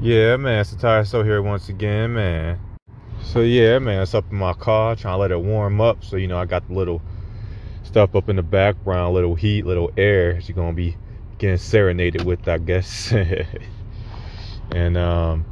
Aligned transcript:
Yeah, 0.00 0.36
man, 0.36 0.64
Satire 0.64 1.04
So 1.04 1.24
here 1.24 1.42
once 1.42 1.68
again, 1.68 2.14
man. 2.14 2.60
So 3.20 3.40
yeah, 3.40 3.80
man, 3.80 4.00
it's 4.00 4.14
up 4.14 4.30
in 4.30 4.36
my 4.36 4.52
car, 4.52 4.94
trying 4.94 5.14
to 5.14 5.18
let 5.18 5.32
it 5.32 5.40
warm 5.40 5.80
up. 5.80 6.04
So 6.04 6.16
you 6.16 6.28
know, 6.28 6.38
I 6.38 6.44
got 6.44 6.68
the 6.68 6.74
little 6.74 7.02
stuff 7.82 8.14
up 8.14 8.28
in 8.28 8.36
the 8.36 8.44
background, 8.44 9.14
little 9.14 9.34
heat, 9.34 9.66
little 9.66 9.90
air. 9.96 10.40
She's 10.40 10.54
gonna 10.54 10.72
be 10.72 10.96
getting 11.38 11.56
serenaded 11.56 12.24
with, 12.24 12.46
I 12.46 12.58
guess. 12.58 13.12
and 14.70 14.96
um, 14.96 15.44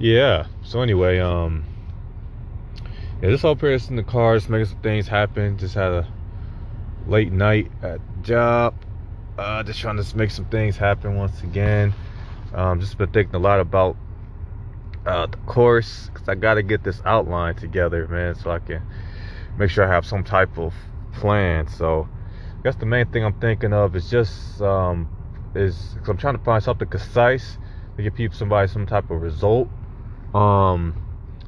yeah. 0.00 0.46
So 0.64 0.82
anyway, 0.82 1.20
um, 1.20 1.64
yeah, 3.22 3.30
just 3.30 3.44
up 3.44 3.60
here 3.60 3.70
in 3.70 3.94
the 3.94 4.02
car, 4.02 4.36
just 4.36 4.50
making 4.50 4.66
some 4.66 4.80
things 4.80 5.06
happen. 5.06 5.58
Just 5.58 5.76
had 5.76 5.92
a 5.92 6.08
late 7.06 7.30
night 7.30 7.70
at 7.82 8.00
job. 8.22 8.74
Uh, 9.38 9.62
just 9.62 9.78
trying 9.78 10.02
to 10.02 10.16
make 10.16 10.32
some 10.32 10.46
things 10.46 10.76
happen 10.76 11.14
once 11.14 11.40
again. 11.44 11.94
Um, 12.54 12.80
just 12.80 12.96
been 12.98 13.10
thinking 13.10 13.34
a 13.34 13.38
lot 13.38 13.60
about 13.60 13.96
uh, 15.06 15.26
the 15.26 15.36
course 15.38 16.08
because 16.12 16.28
I 16.28 16.34
got 16.34 16.54
to 16.54 16.62
get 16.62 16.84
this 16.84 17.02
outline 17.04 17.56
together, 17.56 18.06
man, 18.08 18.34
so 18.34 18.50
I 18.50 18.58
can 18.60 18.82
make 19.58 19.70
sure 19.70 19.84
I 19.84 19.92
have 19.92 20.06
some 20.06 20.24
type 20.24 20.56
of 20.58 20.74
plan. 21.12 21.66
So 21.68 22.08
guess 22.62 22.76
the 22.76 22.86
main 22.86 23.06
thing 23.06 23.24
I'm 23.24 23.34
thinking 23.34 23.72
of 23.72 23.94
is 23.96 24.08
just 24.08 24.60
um, 24.62 25.08
is 25.54 25.96
i 25.96 26.10
I'm 26.10 26.16
trying 26.16 26.36
to 26.38 26.44
find 26.44 26.62
something 26.62 26.88
concise 26.88 27.58
to 27.96 28.02
give 28.02 28.14
people 28.14 28.36
somebody 28.36 28.68
some 28.68 28.86
type 28.86 29.10
of 29.10 29.20
result. 29.20 29.68
Um, 30.32 30.94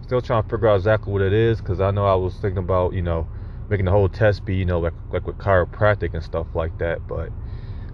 still 0.02 0.20
trying 0.20 0.42
to 0.42 0.48
figure 0.48 0.69
out 0.69 0.77
exactly 0.77 1.12
what 1.12 1.23
it 1.23 1.33
is 1.33 1.59
because 1.61 1.80
I 1.80 1.91
know 1.91 2.06
I 2.06 2.14
was 2.14 2.34
thinking 2.34 2.59
about 2.59 2.92
you 2.95 3.02
know 3.02 3.27
making 3.69 3.86
the 3.86 3.91
whole 3.92 4.09
test 4.09 4.45
be 4.45 4.56
you 4.56 4.64
know 4.64 4.80
like 4.80 4.95
like 5.11 5.27
with 5.27 5.38
chiropractic 5.38 6.14
and 6.14 6.23
stuff 6.23 6.47
like 6.55 6.78
that, 6.78 7.06
but 7.09 7.30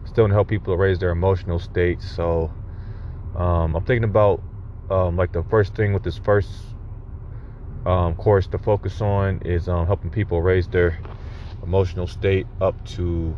still 0.05 0.29
to 0.29 0.33
help 0.35 0.49
people 0.49 0.75
to 0.75 0.79
raise 0.79 0.99
their 0.99 1.11
emotional 1.11 1.59
state. 1.59 2.03
So 2.03 2.51
um, 3.37 3.75
I'm 3.77 3.85
thinking 3.85 4.05
about 4.05 4.43
um, 4.91 5.17
like 5.17 5.33
the 5.33 5.43
first 5.45 5.75
thing 5.75 5.93
with 5.93 6.03
this 6.03 6.19
first 6.19 6.51
um, 7.87 8.15
course 8.15 8.47
to 8.49 8.59
focus 8.59 9.01
on 9.01 9.41
is 9.45 9.69
um, 9.69 9.87
helping 9.87 10.11
people 10.11 10.43
raise 10.43 10.69
their 10.69 10.99
emotional 11.63 12.07
state 12.07 12.47
up 12.61 12.75
to, 12.85 13.35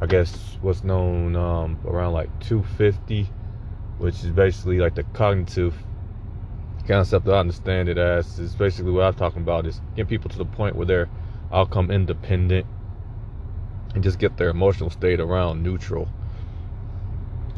I 0.00 0.06
guess, 0.06 0.58
what's 0.60 0.84
known 0.84 1.36
um, 1.36 1.78
around 1.86 2.12
like 2.12 2.28
250, 2.40 3.28
which 3.98 4.22
is 4.24 4.30
basically 4.30 4.78
like 4.78 4.94
the 4.94 5.04
cognitive 5.04 5.74
concept 6.86 7.24
that 7.26 7.34
I 7.34 7.38
understand 7.38 7.88
it 7.88 7.98
as. 7.98 8.38
Is 8.38 8.54
basically 8.54 8.92
what 8.92 9.04
I'm 9.04 9.14
talking 9.14 9.42
about 9.42 9.66
is 9.66 9.80
getting 9.94 10.06
people 10.08 10.30
to 10.30 10.38
the 10.38 10.44
point 10.44 10.76
where 10.76 10.86
they're 10.86 11.08
outcome 11.52 11.90
independent 11.90 12.66
and 13.94 14.02
just 14.02 14.18
get 14.18 14.36
their 14.36 14.48
emotional 14.50 14.90
state 14.90 15.20
around 15.20 15.62
neutral. 15.62 16.08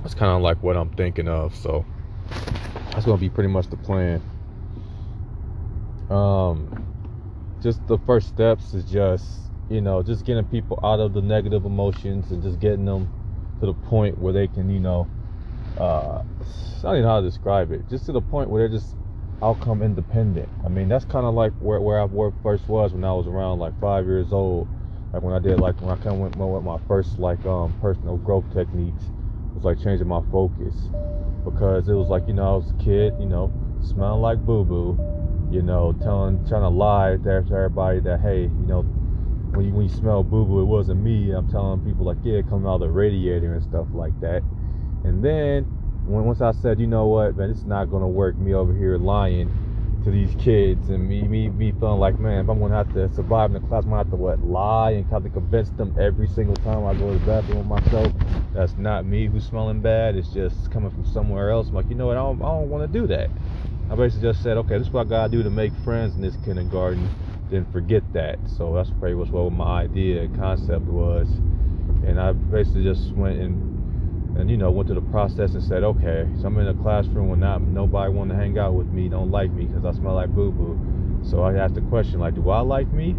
That's 0.07 0.15
kind 0.15 0.31
of 0.31 0.41
like 0.41 0.63
what 0.63 0.77
I'm 0.77 0.91
thinking 0.91 1.27
of. 1.27 1.53
So 1.57 1.85
that's 2.93 3.05
gonna 3.05 3.19
be 3.19 3.29
pretty 3.29 3.49
much 3.49 3.67
the 3.67 3.77
plan. 3.77 4.23
Um, 6.09 6.69
just 7.61 7.85
the 7.89 7.99
first 7.99 8.29
steps 8.29 8.73
is 8.73 8.85
just 8.85 9.51
you 9.69 9.81
know 9.81 10.05
just 10.05 10.25
getting 10.25 10.45
people 10.45 10.79
out 10.85 11.01
of 11.01 11.13
the 11.13 11.21
negative 11.21 11.65
emotions 11.65 12.31
and 12.31 12.41
just 12.41 12.61
getting 12.61 12.85
them 12.85 13.09
to 13.59 13.67
the 13.67 13.75
point 13.75 14.17
where 14.19 14.33
they 14.33 14.47
can 14.47 14.71
you 14.71 14.79
know 14.79 15.09
uh, 15.77 16.21
I 16.21 16.83
don't 16.85 16.93
even 16.93 17.03
know 17.03 17.09
how 17.09 17.21
to 17.21 17.27
describe 17.27 17.73
it. 17.73 17.91
Just 17.91 18.07
to 18.07 18.13
the 18.13 18.21
point 18.21 18.49
where 18.49 18.61
they're 18.61 18.79
just 18.79 18.95
outcome 19.43 19.83
independent. 19.83 20.49
I 20.65 20.69
mean 20.69 20.89
that's 20.89 21.05
kind 21.05 21.27
of 21.27 21.35
like 21.35 21.53
where 21.59 21.81
where 21.81 22.01
I 22.01 22.07
first 22.45 22.69
was 22.69 22.93
when 22.93 23.03
I 23.03 23.13
was 23.13 23.27
around 23.27 23.59
like 23.59 23.77
five 23.81 24.07
years 24.07 24.33
old. 24.33 24.69
Like 25.13 25.25
when 25.25 25.35
I 25.35 25.41
did 25.41 25.59
like 25.59 25.83
when 25.83 25.91
I 25.91 25.97
kind 25.97 26.15
of 26.15 26.19
went 26.21 26.37
with 26.37 26.63
my 26.63 26.79
first 26.87 27.19
like 27.19 27.45
um 27.45 27.75
personal 27.83 28.19
growth 28.19 28.49
techniques 28.55 29.03
was 29.57 29.65
like 29.65 29.83
changing 29.83 30.07
my 30.07 30.21
focus 30.31 30.91
because 31.45 31.89
it 31.89 31.95
was 31.95 32.09
like 32.09 32.23
you 32.29 32.35
know 32.35 32.55
I 32.55 32.57
was 32.57 32.71
a 32.71 32.85
kid, 32.85 33.15
you 33.19 33.27
know, 33.27 33.51
smelling 33.81 34.21
like 34.21 34.45
boo 34.45 34.65
boo, 34.65 34.99
you 35.51 35.63
know, 35.63 35.97
telling 36.03 36.37
trying 36.47 36.63
to 36.63 36.69
lie 36.69 37.17
to 37.17 37.31
everybody 37.31 38.01
that 38.01 38.21
hey, 38.21 38.43
you 38.43 38.67
know, 38.67 38.83
when 39.57 39.65
you 39.65 39.73
when 39.73 39.89
you 39.89 39.95
smell 39.95 40.23
boo 40.23 40.45
boo, 40.45 40.61
it 40.61 40.67
wasn't 40.67 41.01
me. 41.01 41.33
I'm 41.33 41.49
telling 41.49 41.81
people 41.81 42.05
like 42.05 42.19
yeah, 42.23 42.43
coming 42.43 42.69
out 42.69 42.77
of 42.77 42.81
the 42.81 42.91
radiator 42.91 43.55
and 43.55 43.63
stuff 43.63 43.87
like 43.93 44.19
that. 44.21 44.43
And 45.05 45.25
then 45.25 45.65
when 46.05 46.25
once 46.25 46.43
I 46.43 46.53
said, 46.53 46.79
you 46.79 46.87
know 46.87 47.07
what, 47.07 47.37
man, 47.37 47.49
it's 47.49 47.65
not 47.65 47.87
gonna 47.87 48.09
work. 48.09 48.37
Me 48.37 48.53
over 48.53 48.75
here 48.75 48.99
lying 48.99 49.49
to 50.07 50.13
these 50.13 50.37
kids 50.37 50.89
and 50.89 51.09
me 51.09 51.23
me 51.23 51.49
me 51.49 51.73
feeling 51.81 51.99
like 51.99 52.17
man 52.21 52.45
if 52.45 52.49
I'm 52.49 52.61
gonna 52.61 52.77
have 52.77 52.95
to 52.95 53.13
survive 53.13 53.53
in 53.53 53.61
the 53.61 53.69
class 53.69 53.83
I'm 53.83 53.91
gonna 53.91 54.05
have 54.05 54.11
to 54.11 54.17
what 54.17 54.41
lie 54.41 54.93
and 54.93 55.05
have 55.07 55.25
to 55.25 55.29
convince 55.29 55.69
them 55.71 55.97
every 55.99 56.29
single 56.29 56.55
time 56.55 56.87
I 56.87 56.95
go 56.95 57.13
to 57.13 57.19
the 57.19 57.27
bathroom 57.27 57.69
with 57.69 57.83
myself. 57.83 58.13
That's 58.55 58.77
not 58.77 59.05
me 59.05 59.27
who's 59.27 59.45
smelling 59.45 59.81
bad 59.81 60.15
it's 60.15 60.29
just 60.29 60.71
coming 60.71 60.93
from 60.93 61.05
somewhere 61.07 61.51
else. 61.51 61.71
I'm 61.71 61.75
like 61.75 61.89
you 61.89 61.97
know 61.97 62.07
what? 62.07 62.17
I 62.17 62.21
don't, 62.21 62.41
I 62.41 62.47
don't 62.47 62.71
want 62.71 62.91
to 62.91 62.99
do 63.01 63.09
that. 63.09 63.31
I 63.91 63.97
basically 63.97 64.29
just 64.29 64.45
said 64.45 64.57
okay 64.59 64.79
this 64.79 64.87
is 64.87 64.93
what 64.93 65.07
I 65.07 65.11
gotta 65.11 65.33
do 65.33 65.43
to 65.43 65.51
make 65.51 65.73
friends 65.83 66.15
in 66.15 66.23
this 66.23 66.37
kindergarten 66.45 67.11
then 67.51 67.67
forget 67.73 68.05
that. 68.13 68.39
So 68.57 68.75
that's 68.75 68.91
pretty 69.01 69.17
much 69.17 69.31
what 69.31 69.51
my 69.51 69.83
idea 69.83 70.23
and 70.23 70.37
concept 70.37 70.85
was. 70.85 71.27
And 72.07 72.21
I 72.21 72.31
basically 72.31 72.85
just 72.85 73.13
went 73.13 73.41
and 73.41 73.76
and 74.37 74.51
you 74.51 74.57
know 74.57 74.71
went 74.71 74.89
through 74.89 74.97
the 74.97 75.03
process 75.03 75.55
and 75.55 75.65
said 75.65 75.83
okay 75.85 76.31
so 76.39 76.49
i'm 76.49 76.59
in 76.59 76.69
a 76.69 76.75
classroom 76.75 77.29
where 77.29 77.39
not 77.39 77.63
nobody 77.63 78.13
want 78.13 78.31
to 78.31 78.37
hang 78.37 78.59
out 78.59 78.75
with 78.75 78.93
me 78.93 79.09
don't 79.09 79.31
like 79.31 79.53
me 79.55 79.65
because 79.67 79.85
i 79.85 79.93
smell 79.93 80.15
like 80.15 80.35
boo 80.35 80.53
boo 80.53 80.79
so 81.23 81.43
i 81.43 81.55
asked 81.57 81.75
the 81.75 81.83
question 81.83 82.21
like 82.21 82.35
do 82.35 82.51
i 82.51 82.61
like 82.61 82.93
me? 82.93 83.17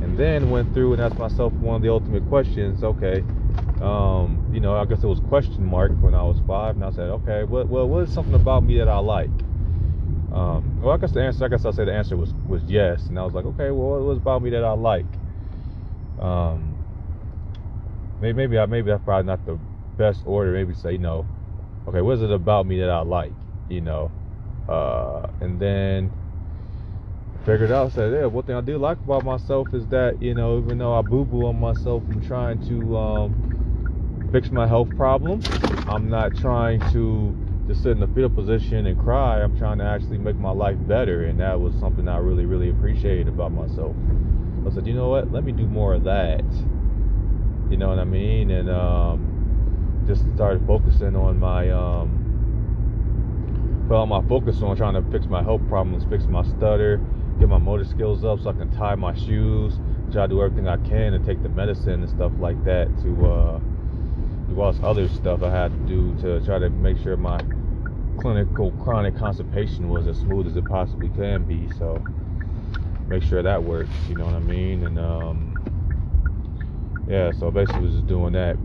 And 0.00 0.18
then 0.18 0.50
went 0.50 0.72
through 0.74 0.94
and 0.94 1.02
asked 1.02 1.18
myself 1.18 1.54
one 1.60 1.76
of 1.76 1.82
the 1.82 1.90
ultimate 1.90 2.24
questions 2.26 2.82
okay 2.82 3.24
um, 3.80 4.42
you 4.50 4.60
know 4.60 4.76
i 4.76 4.86
guess 4.86 5.02
it 5.04 5.06
was 5.06 5.20
question 5.20 5.64
mark 5.64 5.92
when 6.02 6.14
i 6.14 6.22
was 6.22 6.40
five 6.46 6.76
and 6.76 6.84
i 6.84 6.90
said 6.90 7.10
okay 7.10 7.44
what, 7.44 7.68
well 7.68 7.88
what 7.88 8.04
is 8.04 8.12
something 8.12 8.34
about 8.34 8.64
me 8.64 8.78
that 8.78 8.88
i 8.88 8.98
like 8.98 9.32
um, 10.32 10.74
well 10.80 10.92
i 10.94 10.98
guess 10.98 11.12
the 11.12 11.22
answer 11.22 11.44
i 11.44 11.48
guess 11.48 11.64
i 11.66 11.70
said 11.72 11.88
the 11.88 11.94
answer 11.94 12.16
was 12.16 12.34
was 12.46 12.62
yes 12.66 13.08
and 13.08 13.18
i 13.18 13.24
was 13.24 13.34
like 13.34 13.44
okay 13.46 13.70
well 13.70 13.90
what 13.90 14.02
was 14.02 14.18
about 14.18 14.42
me 14.42 14.50
that 14.50 14.64
i 14.64 14.72
like? 14.72 15.18
Um, 16.18 16.80
maybe 18.20 18.36
maybe 18.36 18.58
i 18.58 18.66
maybe 18.66 18.90
that's 18.90 19.04
probably 19.04 19.26
not 19.26 19.44
the 19.44 19.60
best 19.96 20.22
order, 20.26 20.52
maybe 20.52 20.74
say, 20.74 20.92
you 20.92 20.98
know, 20.98 21.26
okay, 21.88 22.00
what 22.00 22.14
is 22.14 22.22
it 22.22 22.30
about 22.32 22.66
me 22.66 22.80
that 22.80 22.90
I 22.90 23.00
like, 23.00 23.34
you 23.68 23.80
know? 23.80 24.12
Uh, 24.68 25.26
and 25.40 25.60
then 25.60 26.12
figured 27.44 27.72
out, 27.72 27.92
said, 27.92 28.12
yeah, 28.12 28.26
one 28.26 28.44
thing 28.44 28.56
I 28.56 28.60
do 28.60 28.78
like 28.78 28.98
about 29.04 29.24
myself 29.24 29.68
is 29.74 29.86
that, 29.88 30.20
you 30.20 30.34
know, 30.34 30.58
even 30.58 30.78
though 30.78 30.94
I 30.98 31.02
boo 31.02 31.24
boo 31.24 31.46
on 31.46 31.60
myself, 31.60 32.04
I'm 32.08 32.20
trying 32.20 32.58
to 32.68 32.96
um, 32.96 33.36
fix 34.32 34.50
my 34.52 34.66
health 34.66 34.90
problems. 34.96 35.44
I'm 35.88 36.08
not 36.08 36.34
trying 36.36 36.80
to 36.92 37.36
just 37.68 37.82
sit 37.82 37.92
in 37.92 38.00
the 38.00 38.08
fetal 38.08 38.30
position 38.30 38.86
and 38.86 38.98
cry. 38.98 39.42
I'm 39.42 39.56
trying 39.58 39.78
to 39.78 39.84
actually 39.84 40.18
make 40.18 40.36
my 40.36 40.50
life 40.50 40.78
better. 40.88 41.24
And 41.26 41.38
that 41.40 41.60
was 41.60 41.74
something 41.80 42.08
I 42.08 42.18
really, 42.18 42.44
really 42.46 42.70
appreciated 42.70 43.28
about 43.28 43.52
myself. 43.52 43.96
I 44.66 44.70
said, 44.74 44.86
you 44.86 44.94
know 44.94 45.08
what? 45.08 45.32
Let 45.32 45.44
me 45.44 45.52
do 45.52 45.66
more 45.66 45.94
of 45.94 46.04
that. 46.04 46.44
You 47.70 47.76
know 47.76 47.88
what 47.88 47.98
I 47.98 48.04
mean? 48.04 48.50
And 48.50 48.70
um, 48.70 49.35
just 50.06 50.22
started 50.34 50.64
focusing 50.66 51.16
on 51.16 51.38
my 51.38 51.70
um 51.70 52.36
put 53.88 53.94
all 53.96 54.06
my 54.06 54.22
focus 54.28 54.62
on 54.62 54.76
trying 54.76 54.94
to 54.94 55.02
fix 55.10 55.26
my 55.26 55.42
health 55.42 55.66
problems, 55.68 56.04
fix 56.10 56.24
my 56.26 56.42
stutter, 56.42 56.98
get 57.38 57.48
my 57.48 57.58
motor 57.58 57.84
skills 57.84 58.24
up 58.24 58.40
so 58.40 58.50
I 58.50 58.52
can 58.52 58.70
tie 58.70 58.94
my 58.94 59.14
shoes, 59.14 59.78
try 60.12 60.22
to 60.22 60.28
do 60.28 60.42
everything 60.42 60.68
I 60.68 60.76
can 60.78 61.12
to 61.12 61.18
take 61.20 61.42
the 61.42 61.48
medicine 61.48 62.02
and 62.02 62.08
stuff 62.08 62.32
like 62.38 62.62
that 62.64 62.88
to 63.02 63.26
uh 63.26 63.60
do 64.48 64.60
all 64.60 64.74
other 64.84 65.08
stuff 65.08 65.42
I 65.42 65.50
had 65.50 65.72
to 65.72 65.78
do 65.86 66.14
to 66.22 66.44
try 66.44 66.58
to 66.58 66.70
make 66.70 66.98
sure 66.98 67.16
my 67.16 67.42
clinical 68.18 68.72
chronic 68.82 69.16
constipation 69.16 69.88
was 69.88 70.06
as 70.06 70.18
smooth 70.18 70.46
as 70.46 70.56
it 70.56 70.66
possibly 70.68 71.08
can 71.10 71.44
be. 71.44 71.68
So 71.78 72.02
make 73.08 73.22
sure 73.22 73.42
that 73.42 73.62
works, 73.62 73.94
you 74.08 74.16
know 74.16 74.24
what 74.24 74.34
I 74.34 74.40
mean? 74.40 74.82
And 74.82 74.98
um 74.98 75.52
yeah, 77.08 77.30
so 77.32 77.50
basically 77.50 77.82
was 77.82 77.92
just 77.94 78.06
doing 78.06 78.32
that. 78.32 78.56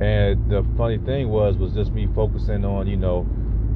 And 0.00 0.48
the 0.50 0.64
funny 0.76 0.98
thing 0.98 1.28
was, 1.28 1.56
was 1.56 1.72
just 1.72 1.92
me 1.92 2.08
focusing 2.14 2.64
on, 2.64 2.86
you 2.86 2.96
know, 2.96 3.26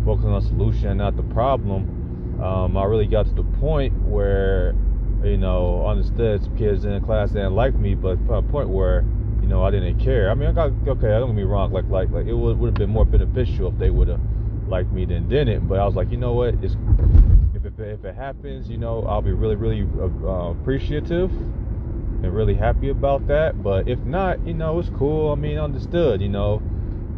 focusing 0.05 0.31
on 0.31 0.43
solution, 0.43 0.99
not 0.99 1.17
the 1.17 1.23
problem. 1.25 2.41
Um, 2.43 2.77
I 2.77 2.85
really 2.85 3.07
got 3.07 3.27
to 3.27 3.35
the 3.35 3.45
point 3.59 3.93
where, 4.03 4.75
you 5.25 5.37
know, 5.37 5.87
understood 5.87 6.43
some 6.45 6.57
kids 6.57 6.85
in 6.85 6.93
the 6.93 7.01
class 7.01 7.31
didn't 7.31 7.55
like 7.55 7.75
me, 7.75 7.95
but 7.95 8.25
to 8.27 8.35
a 8.35 8.43
point 8.43 8.69
where, 8.69 9.05
you 9.41 9.49
know, 9.49 9.65
I 9.65 9.71
didn't 9.71 9.99
care. 9.99 10.31
I 10.31 10.35
mean, 10.35 10.49
I 10.49 10.53
got 10.53 10.71
okay. 10.87 11.09
I 11.09 11.19
don't 11.19 11.31
get 11.31 11.37
me 11.37 11.43
wrong. 11.43 11.73
Like, 11.73 11.89
like, 11.89 12.11
like, 12.11 12.27
it 12.27 12.35
would 12.35 12.59
would 12.59 12.69
have 12.69 12.75
been 12.75 12.91
more 12.91 13.05
beneficial 13.05 13.69
if 13.69 13.79
they 13.79 13.91
would 13.91 14.09
have 14.09 14.21
liked 14.69 14.93
me 14.93 15.05
than 15.05 15.29
didn't. 15.29 15.67
But 15.67 15.81
I 15.81 15.85
was 15.85 15.95
like, 15.95 16.11
you 16.11 16.17
know 16.17 16.35
what? 16.35 16.55
It's 16.63 16.77
if 17.55 17.65
it, 17.67 17.73
if 17.79 18.05
it 18.05 18.15
happens, 18.15 18.69
you 18.69 18.79
know, 18.79 19.05
I'll 19.09 19.23
be 19.23 19.33
really, 19.33 19.57
really 19.57 19.87
uh, 20.01 20.51
appreciative 20.51 21.31
and 22.23 22.35
really 22.35 22.55
happy 22.55 22.89
about 22.89 23.27
that. 23.27 23.63
But 23.63 23.89
if 23.89 23.99
not, 24.01 24.45
you 24.47 24.55
know, 24.55 24.79
it's 24.79 24.91
cool. 24.91 25.33
I 25.33 25.35
mean, 25.35 25.59
understood. 25.59 26.21
You 26.21 26.29
know, 26.29 26.63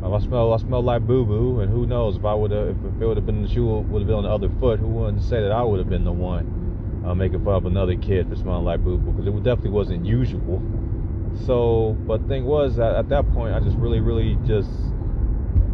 I 0.03 0.19
smell 0.19 0.53
I 0.53 0.59
smell 0.59 0.83
like 0.83 1.07
boo 1.07 1.25
boo, 1.25 1.61
and 1.61 1.71
who 1.71 1.87
knows 1.87 2.17
if 2.17 2.25
I 2.25 2.35
would 2.35 2.51
have 2.51 2.69
if, 2.69 2.77
if 2.77 3.01
it 3.01 3.07
would 3.07 3.17
have 3.17 3.27
been 3.27 3.43
the 3.43 3.49
shoe 3.49 3.67
would 3.67 4.01
have 4.01 4.07
been 4.07 4.17
on 4.17 4.25
the 4.25 4.31
other 4.31 4.51
foot, 4.61 4.81
who 4.81 4.89
wouldn't 4.89 5.23
say 5.23 5.41
that 5.41 5.53
I 5.53 5.63
would 5.63 5.79
have 5.79 5.89
been 5.89 6.05
the 6.05 6.13
one 6.13 7.03
uh, 7.05 7.15
making 7.15 7.45
fun 7.45 7.55
of 7.55 7.67
another 7.67 7.97
kid 7.97 8.29
for 8.29 8.37
smelling 8.37 8.65
like 8.65 8.83
boo 8.83 8.97
boo 8.99 9.13
because 9.13 9.27
it 9.27 9.43
definitely 9.43 9.71
wasn't 9.71 10.05
usual. 10.05 10.63
So, 11.47 11.97
but 12.07 12.27
thing 12.29 12.45
was 12.45 12.77
that 12.77 12.95
at 12.97 13.09
that 13.09 13.31
point, 13.33 13.55
I 13.55 13.61
just 13.61 13.77
really, 13.77 14.01
really 14.01 14.39
just 14.47 14.71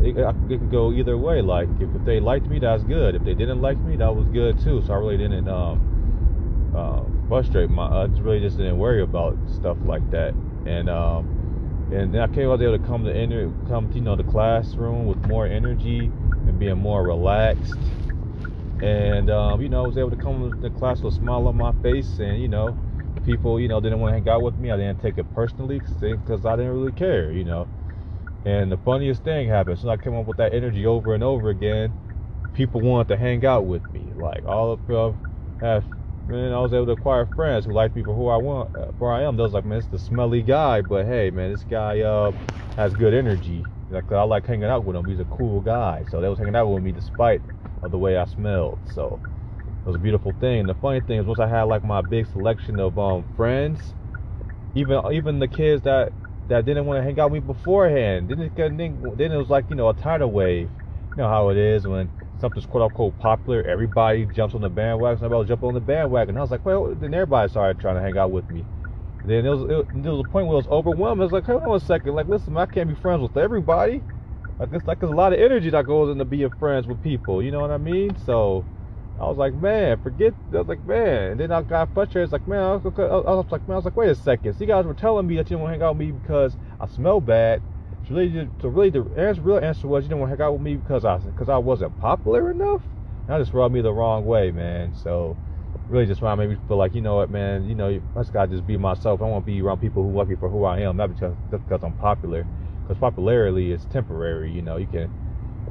it, 0.03 0.17
it 0.17 0.35
could 0.49 0.71
go 0.71 0.93
either 0.93 1.17
way. 1.19 1.43
Like 1.43 1.69
if, 1.81 1.94
if 1.94 2.05
they 2.05 2.19
liked 2.21 2.47
me, 2.47 2.59
that's 2.59 2.82
good. 2.82 3.15
If 3.15 3.25
they 3.25 3.35
didn't 3.35 3.61
like 3.61 3.79
me, 3.79 3.97
that 3.97 4.15
was 4.15 4.27
good 4.29 4.59
too. 4.61 4.82
So 4.87 4.93
I 4.93 4.97
really 4.97 5.19
didn't 5.19 5.49
um, 5.49 6.73
uh, 6.75 7.03
frustrate 7.31 7.71
my. 7.71 7.87
I 7.87 8.05
really 8.06 8.41
just 8.41 8.59
didn't 8.59 8.77
worry 8.77 9.03
about 9.03 9.38
stuff 9.55 9.79
like 9.87 10.11
that. 10.11 10.35
And 10.67 10.91
um, 10.91 11.88
and 11.93 12.12
then 12.12 12.21
I 12.21 12.27
came 12.27 12.50
out 12.50 12.59
there 12.59 12.73
to 12.73 12.79
come 12.81 13.05
to 13.05 13.15
enter, 13.15 13.50
come 13.69 13.88
to, 13.88 13.94
you 13.94 14.00
know 14.03 14.17
the 14.17 14.25
classroom 14.25 15.06
with 15.06 15.19
more 15.19 15.47
energy 15.47 16.06
and 16.06 16.59
being 16.59 16.77
more 16.77 17.05
relaxed. 17.05 17.79
And 18.82 19.31
um, 19.31 19.62
you 19.62 19.69
know, 19.69 19.85
I 19.85 19.87
was 19.87 19.97
able 19.97 20.11
to 20.11 20.17
come 20.17 20.50
to 20.50 20.69
the 20.69 20.77
class 20.77 21.00
with 21.00 21.15
a 21.15 21.17
smile 21.17 21.47
on 21.47 21.56
my 21.56 21.73
face, 21.82 22.19
and 22.19 22.43
you 22.43 22.49
know, 22.49 22.77
people 23.25 23.61
you 23.61 23.69
know 23.69 23.81
didn't 23.81 24.00
want 24.00 24.12
to 24.12 24.19
hang 24.19 24.29
out 24.29 24.43
with 24.43 24.59
me. 24.59 24.73
I 24.73 24.77
didn't 24.77 25.00
take 25.00 25.17
it 25.17 25.27
personally 25.32 25.81
because 26.03 26.44
I 26.44 26.56
didn't 26.56 26.73
really 26.73 26.93
care, 26.93 27.31
you 27.31 27.44
know. 27.44 27.69
And 28.44 28.73
the 28.73 28.79
funniest 28.79 29.23
thing 29.23 29.49
happened. 29.49 29.79
So 29.79 29.88
I 29.88 29.99
came 29.99 30.17
up 30.17 30.27
with 30.27 30.38
that 30.38 30.53
energy 30.53 30.85
over 30.85 31.15
and 31.15 31.23
over 31.23 31.50
again. 31.50 31.93
People 32.55 32.81
wanted 32.81 33.09
to 33.09 33.17
hang 33.17 33.47
out 33.47 33.67
with 33.67 33.82
me. 33.93 34.12
Like 34.17 34.44
all 34.47 34.73
of 34.73 34.85
them 34.88 35.17
have 35.61 35.85
man, 36.31 36.53
I 36.53 36.61
was 36.61 36.73
able 36.73 36.87
to 36.87 36.93
acquire 36.93 37.27
friends 37.27 37.65
who 37.67 37.73
liked 37.73 37.97
me 37.97 38.03
for 38.03 38.15
who 38.15 38.29
I 38.29 38.37
want, 38.37 38.75
uh, 38.75 38.87
where 38.99 39.12
I 39.12 39.23
am. 39.25 39.37
Was 39.37 39.53
like, 39.53 39.65
man, 39.65 39.79
it's 39.79 39.88
the 39.88 39.99
smelly 39.99 40.43
guy, 40.43 40.81
but 40.82 41.06
hey, 41.06 41.31
man, 41.31 41.50
this 41.50 41.65
guy 41.65 42.00
uh, 42.00 42.32
has 42.77 42.94
good 42.94 43.15
energy. 43.15 43.67
Like 43.91 44.11
I 44.12 44.23
like 44.23 44.47
hanging 44.47 44.65
out 44.65 44.85
with 44.85 44.97
him. 44.97 45.06
He's 45.09 45.21
a 45.21 45.25
cool 45.27 45.61
guy. 45.61 46.05
So 46.09 46.21
they 46.21 46.29
was 46.29 46.38
hanging 46.38 46.56
out 46.56 46.69
with 46.69 46.82
me 46.82 46.93
despite 46.93 47.43
of 47.82 47.91
the 47.91 47.99
way 47.99 48.17
I 48.17 48.25
smelled. 48.25 48.79
So 48.85 49.21
it 49.67 49.88
was 49.88 49.97
a 49.97 49.99
beautiful 49.99 50.37
thing. 50.41 50.61
And 50.61 50.69
the 50.69 50.75
funny 50.77 51.00
thing 51.00 51.19
is, 51.19 51.27
once 51.27 51.41
I 51.41 51.49
had 51.49 51.65
like 51.65 51.85
my 51.85 52.00
big 52.03 52.27
selection 52.27 52.79
of 52.79 52.99
um 52.99 53.27
friends, 53.37 53.94
even 54.75 55.00
even 55.12 55.38
the 55.41 55.49
kids 55.49 55.82
that 55.82 56.12
that 56.49 56.65
didn't 56.65 56.87
want 56.87 56.99
to 56.99 57.03
hang 57.03 57.19
out 57.19 57.31
with 57.31 57.43
me 57.43 57.47
beforehand. 57.47 58.29
Then 58.29 58.41
it, 58.41 58.55
then 58.56 59.32
it 59.32 59.37
was 59.37 59.50
like, 59.50 59.67
you 59.71 59.77
know, 59.77 59.88
a 59.88 59.94
tidal 59.94 60.31
wave. 60.32 60.71
You 61.17 61.23
know 61.23 61.29
how 61.29 61.49
it 61.50 61.56
is 61.56 61.87
when 61.87 62.11
something's 62.40 62.66
quote 62.66 62.82
unquote 62.84 63.19
popular, 63.19 63.62
everybody 63.64 64.26
jumps 64.26 64.54
on 64.54 64.62
the 64.62 64.70
bandwagon. 64.70 65.19
Somebody 65.20 65.48
jump 65.48 65.62
on 65.64 65.75
the 65.75 65.81
bandwagon. 65.81 66.37
I 66.37 66.40
was 66.40 66.50
like, 66.50 66.64
well, 66.64 66.94
then 66.94 67.14
everybody 67.14 67.48
started 67.48 67.78
trying 67.81 67.96
to 67.96 68.02
hang 68.02 68.16
out 68.19 68.32
with 68.32 68.50
me. 68.50 68.66
And 69.22 69.31
Then 69.32 69.46
it 69.46 69.50
was, 69.50 69.62
it, 69.70 70.02
there 70.02 70.12
was 70.12 70.20
a 70.20 70.25
point 70.25 70.46
where 70.46 70.54
it 70.54 70.58
was 70.58 70.69
overwhelming. 70.69 71.22
I 71.22 71.25
was 71.25 71.32
like, 71.32 71.46
hold 71.46 71.62
on 71.64 71.76
a 71.76 71.81
second. 71.81 72.14
Like, 72.14 72.28
listen, 72.28 72.56
I 72.56 72.66
can't 72.66 72.88
be 72.88 72.94
friends 72.96 73.22
with 73.22 73.37
everybody. 73.37 74.04
Like, 74.58 74.70
it's 74.72 74.87
like 74.87 75.00
there's 75.00 75.12
a 75.12 75.14
lot 75.14 75.32
of 75.32 75.40
energy 75.40 75.70
that 75.70 75.87
goes 75.87 76.10
into 76.12 76.25
being 76.26 76.50
friends 76.58 76.87
with 76.87 77.02
people. 77.02 77.42
You 77.42 77.50
know 77.52 77.60
what 77.60 77.70
I 77.72 77.78
mean? 77.78 78.16
So, 78.16 78.66
I 79.19 79.26
was 79.26 79.38
like, 79.38 79.54
man, 79.54 79.98
forget. 79.98 80.34
I 80.52 80.58
was 80.58 80.69
like, 80.69 80.84
man. 80.84 81.32
And 81.32 81.40
then 81.40 81.52
I 81.52 81.62
got 81.62 81.93
frustrated. 81.94 82.25
It's 82.26 82.32
like, 82.32 82.46
man, 82.46 82.60
I 82.62 82.75
was, 82.76 82.82
I 82.86 83.32
was 83.34 83.46
like, 83.50 83.69
man, 83.69 83.75
I 83.75 83.78
was 83.78 83.84
like, 83.84 83.96
wait 83.96 84.10
a 84.10 84.14
second. 84.14 84.54
So 84.54 84.64
you 84.64 84.69
guys 84.69 84.86
were 84.86 84.94
telling 84.94 85.26
me 85.26 85.36
that 85.36 85.50
you 85.50 85.56
didn't 85.56 85.62
want 85.62 85.70
to 85.72 85.75
hang 85.78 85.82
out 85.88 85.96
with 85.96 86.06
me 86.06 86.12
because 86.12 86.56
I 86.81 86.86
smell 86.86 87.20
bad. 87.20 87.62
So 88.10 88.16
really, 88.16 88.48
so 88.60 88.68
really, 88.68 88.90
the 88.90 89.08
answer, 89.16 89.40
real 89.40 89.58
answer 89.58 89.86
was 89.86 90.02
you 90.02 90.08
didn't 90.08 90.18
want 90.20 90.32
to 90.32 90.36
hang 90.36 90.44
out 90.44 90.54
with 90.54 90.62
me 90.62 90.74
because 90.74 91.04
I, 91.04 91.18
because 91.18 91.48
I 91.48 91.58
wasn't 91.58 91.96
popular 92.00 92.50
enough. 92.50 92.82
That 93.28 93.38
just 93.38 93.52
rubbed 93.52 93.72
me 93.72 93.82
the 93.82 93.92
wrong 93.92 94.26
way, 94.26 94.50
man. 94.50 94.92
So 95.04 95.36
really, 95.88 96.06
just 96.06 96.18
trying 96.18 96.36
to 96.38 96.48
me 96.48 96.56
feel 96.66 96.76
like, 96.76 96.92
you 96.92 97.02
know 97.02 97.16
what, 97.16 97.30
man, 97.30 97.68
you 97.68 97.76
know, 97.76 98.00
I 98.16 98.20
just 98.20 98.32
gotta 98.32 98.50
just 98.50 98.66
be 98.66 98.76
myself. 98.76 99.22
I 99.22 99.26
want 99.26 99.46
to 99.46 99.52
be 99.52 99.62
around 99.62 99.80
people 99.80 100.02
who 100.02 100.18
like 100.18 100.26
me 100.26 100.34
for 100.34 100.48
who 100.48 100.64
I 100.64 100.80
am, 100.80 100.96
not 100.96 101.14
because 101.14 101.36
just 101.52 101.62
because 101.68 101.84
I'm 101.84 101.92
popular. 101.94 102.44
Because 102.82 102.98
popularity 102.98 103.70
is 103.70 103.84
temporary. 103.92 104.50
You 104.50 104.62
know, 104.62 104.76
you 104.76 104.88
can 104.88 105.08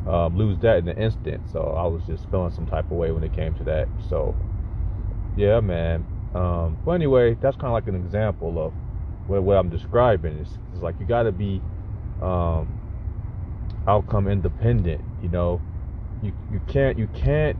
um, 0.07 0.37
lose 0.37 0.57
that 0.59 0.77
in 0.77 0.87
an 0.87 0.97
instant. 0.97 1.41
So 1.51 1.59
I 1.77 1.87
was 1.87 2.03
just 2.05 2.23
feeling 2.31 2.51
some 2.51 2.67
type 2.67 2.85
of 2.85 2.91
way 2.91 3.11
when 3.11 3.25
it 3.25 3.35
came 3.35 3.53
to 3.55 3.65
that. 3.65 3.89
So 4.09 4.33
yeah, 5.35 5.59
man. 5.59 6.05
Um, 6.33 6.77
but 6.85 6.91
anyway, 6.91 7.35
that's 7.41 7.57
kind 7.57 7.67
of 7.67 7.73
like 7.73 7.87
an 7.87 7.95
example 7.95 8.65
of 8.65 8.71
what, 9.27 9.43
what 9.43 9.57
I'm 9.57 9.69
describing. 9.69 10.39
It's, 10.39 10.51
it's 10.71 10.81
like 10.81 10.95
you 11.01 11.05
got 11.05 11.23
to 11.23 11.33
be 11.33 11.61
um, 12.21 12.79
outcome 13.87 14.27
independent. 14.27 15.01
You 15.19 15.29
know, 15.29 15.63
you 16.21 16.33
you 16.49 16.61
can't 16.67 16.97
you 16.97 17.07
can't 17.07 17.59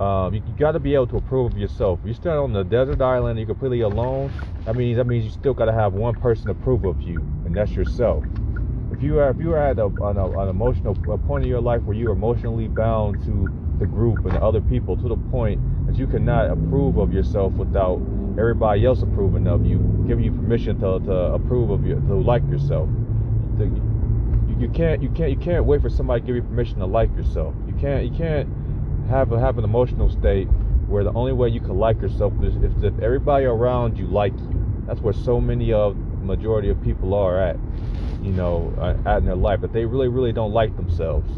um, 0.00 0.34
you, 0.34 0.42
you 0.46 0.54
got 0.54 0.72
to 0.72 0.80
be 0.80 0.94
able 0.94 1.08
to 1.08 1.16
approve 1.18 1.52
of 1.52 1.58
yourself. 1.58 2.00
If 2.02 2.08
you 2.08 2.14
stand 2.14 2.38
on 2.38 2.52
the 2.52 2.64
desert 2.64 3.00
island, 3.02 3.38
you're 3.38 3.46
completely 3.46 3.80
alone. 3.82 4.34
That 4.66 4.76
means 4.76 4.96
that 4.98 5.06
means 5.06 5.24
you 5.24 5.30
still 5.30 5.54
got 5.54 5.66
to 5.66 5.72
have 5.72 5.92
one 5.94 6.16
person 6.16 6.50
approve 6.50 6.84
of 6.84 7.00
you, 7.00 7.28
and 7.44 7.56
that's 7.56 7.76
yourself 7.76 8.24
if 8.90 9.02
you 9.02 9.18
are 9.18 9.30
if 9.30 9.38
you 9.40 9.52
are 9.52 9.70
at 9.70 9.78
a, 9.78 9.84
on 9.84 10.16
a, 10.18 10.38
an 10.38 10.48
emotional 10.48 10.96
a 11.12 11.18
point 11.18 11.44
in 11.44 11.48
your 11.50 11.60
life 11.60 11.82
where 11.82 11.96
you 11.96 12.08
are 12.08 12.12
emotionally 12.12 12.68
bound 12.68 13.20
to 13.24 13.50
the 13.78 13.86
group 13.86 14.24
and 14.26 14.36
the 14.36 14.40
other 14.42 14.60
people 14.60 14.96
to 14.96 15.08
the 15.08 15.16
point 15.16 15.60
that 15.86 15.96
you 15.98 16.06
cannot 16.06 16.50
approve 16.50 16.96
of 16.98 17.12
yourself 17.12 17.52
without 17.54 18.00
everybody 18.38 18.84
else 18.86 19.02
approving 19.02 19.46
of 19.48 19.64
you, 19.66 19.78
giving 20.06 20.24
you 20.24 20.32
permission 20.32 20.78
to, 20.78 21.00
to 21.00 21.12
approve 21.34 21.70
of 21.70 21.84
you 21.84 21.96
to 22.06 22.16
like 22.16 22.46
yourself. 22.48 22.88
You, 23.58 24.56
you 24.58 24.68
can't 24.68 25.02
you 25.02 25.10
can't 25.10 25.30
you 25.30 25.36
can't 25.36 25.64
wait 25.64 25.82
for 25.82 25.90
somebody 25.90 26.20
to 26.20 26.26
give 26.26 26.36
you 26.36 26.42
permission 26.42 26.78
to 26.78 26.86
like 26.86 27.14
yourself. 27.16 27.54
You 27.66 27.74
can't 27.74 28.04
you 28.04 28.16
can't 28.16 28.48
have 29.08 29.32
a, 29.32 29.40
have 29.40 29.58
an 29.58 29.64
emotional 29.64 30.10
state 30.10 30.46
where 30.86 31.04
the 31.04 31.12
only 31.12 31.32
way 31.32 31.48
you 31.48 31.60
can 31.60 31.78
like 31.78 32.00
yourself 32.00 32.32
is 32.42 32.54
if, 32.56 32.84
if 32.84 32.98
everybody 33.00 33.44
around 33.44 33.98
you 33.98 34.06
like 34.06 34.32
you. 34.34 34.82
That's 34.86 35.00
where 35.00 35.12
so 35.12 35.40
many 35.40 35.72
of 35.72 35.96
majority 36.22 36.68
of 36.70 36.80
people 36.82 37.14
are 37.14 37.40
at 37.40 37.56
you 38.22 38.30
know, 38.30 38.72
uh, 38.78 38.96
at 39.08 39.18
in 39.18 39.24
their 39.24 39.34
life 39.34 39.60
that 39.60 39.72
they 39.72 39.84
really, 39.84 40.08
really 40.08 40.32
don't 40.32 40.52
like 40.52 40.74
themselves. 40.76 41.28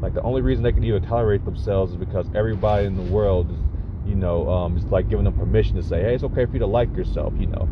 Like 0.00 0.14
the 0.14 0.22
only 0.22 0.42
reason 0.42 0.64
they 0.64 0.72
can 0.72 0.82
even 0.84 1.02
tolerate 1.02 1.44
themselves 1.44 1.92
is 1.92 1.96
because 1.96 2.26
everybody 2.34 2.86
in 2.86 2.96
the 2.96 3.02
world 3.02 3.50
is, 3.52 3.58
you 4.08 4.16
know, 4.16 4.48
um, 4.48 4.76
is 4.76 4.84
like 4.86 5.08
giving 5.08 5.24
them 5.24 5.34
permission 5.34 5.76
to 5.76 5.82
say, 5.82 6.02
hey, 6.02 6.14
it's 6.14 6.24
okay 6.24 6.44
for 6.44 6.52
you 6.54 6.58
to 6.58 6.66
like 6.66 6.94
yourself, 6.96 7.32
you 7.38 7.46
know. 7.46 7.68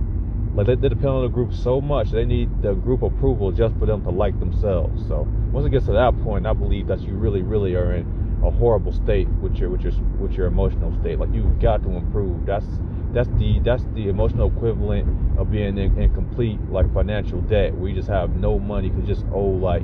Like 0.55 0.67
they, 0.67 0.75
they 0.75 0.89
depend 0.89 1.09
on 1.09 1.23
the 1.23 1.29
group 1.29 1.53
so 1.53 1.81
much, 1.81 2.11
they 2.11 2.25
need 2.25 2.63
the 2.63 2.75
group 2.75 3.03
approval 3.03 3.53
just 3.53 3.77
for 3.79 3.87
them 3.87 4.03
to 4.03 4.11
like 4.11 4.39
themselves. 4.41 5.07
So 5.07 5.29
once 5.53 5.67
it 5.67 5.71
gets 5.71 5.87
to 5.87 5.93
that 5.93 6.21
point, 6.23 6.47
I 6.47 6.53
believe 6.53 6.87
that 6.89 7.01
you 7.01 7.15
really, 7.15 7.43
really 7.43 7.75
are 7.75 7.95
in 7.95 8.41
a 8.45 8.51
horrible 8.51 8.93
state 8.93 9.29
with 9.29 9.57
your 9.57 9.69
with 9.71 9.83
your 9.83 9.93
with 10.19 10.33
your 10.33 10.47
emotional 10.47 10.99
state. 11.01 11.19
Like 11.19 11.33
you've 11.33 11.61
got 11.61 11.83
to 11.85 11.91
improve. 11.91 12.47
That's 12.47 12.67
that's 13.13 13.29
the 13.39 13.61
that's 13.61 13.85
the 13.95 14.09
emotional 14.09 14.49
equivalent 14.49 15.39
of 15.39 15.51
being 15.51 15.77
in, 15.79 15.99
in 16.01 16.15
complete 16.15 16.61
like 16.71 16.93
financial 16.93 17.41
debt 17.43 17.75
where 17.75 17.91
you 17.91 17.95
just 17.97 18.09
have 18.09 18.37
no 18.37 18.59
money 18.59 18.89
you 18.89 19.03
just 19.03 19.25
owe 19.33 19.41
like 19.41 19.83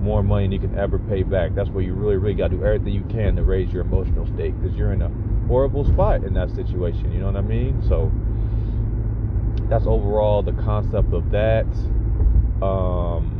more 0.00 0.22
money 0.22 0.44
than 0.44 0.52
you 0.52 0.58
can 0.58 0.78
ever 0.78 0.98
pay 0.98 1.22
back 1.22 1.54
that's 1.54 1.68
where 1.70 1.84
you 1.84 1.92
really 1.92 2.16
really 2.16 2.34
got 2.34 2.50
to 2.50 2.56
do 2.56 2.64
everything 2.64 2.92
you 2.94 3.04
can 3.10 3.36
to 3.36 3.42
raise 3.42 3.70
your 3.72 3.82
emotional 3.82 4.26
state 4.26 4.58
because 4.60 4.76
you're 4.76 4.92
in 4.92 5.02
a 5.02 5.10
horrible 5.46 5.84
spot 5.84 6.24
in 6.24 6.32
that 6.32 6.50
situation 6.50 7.12
you 7.12 7.20
know 7.20 7.26
what 7.26 7.36
i 7.36 7.40
mean 7.40 7.80
so 7.86 8.10
that's 9.72 9.86
overall 9.86 10.42
the 10.42 10.52
concept 10.52 11.12
of 11.12 11.30
that. 11.30 11.66
Um 12.62 13.38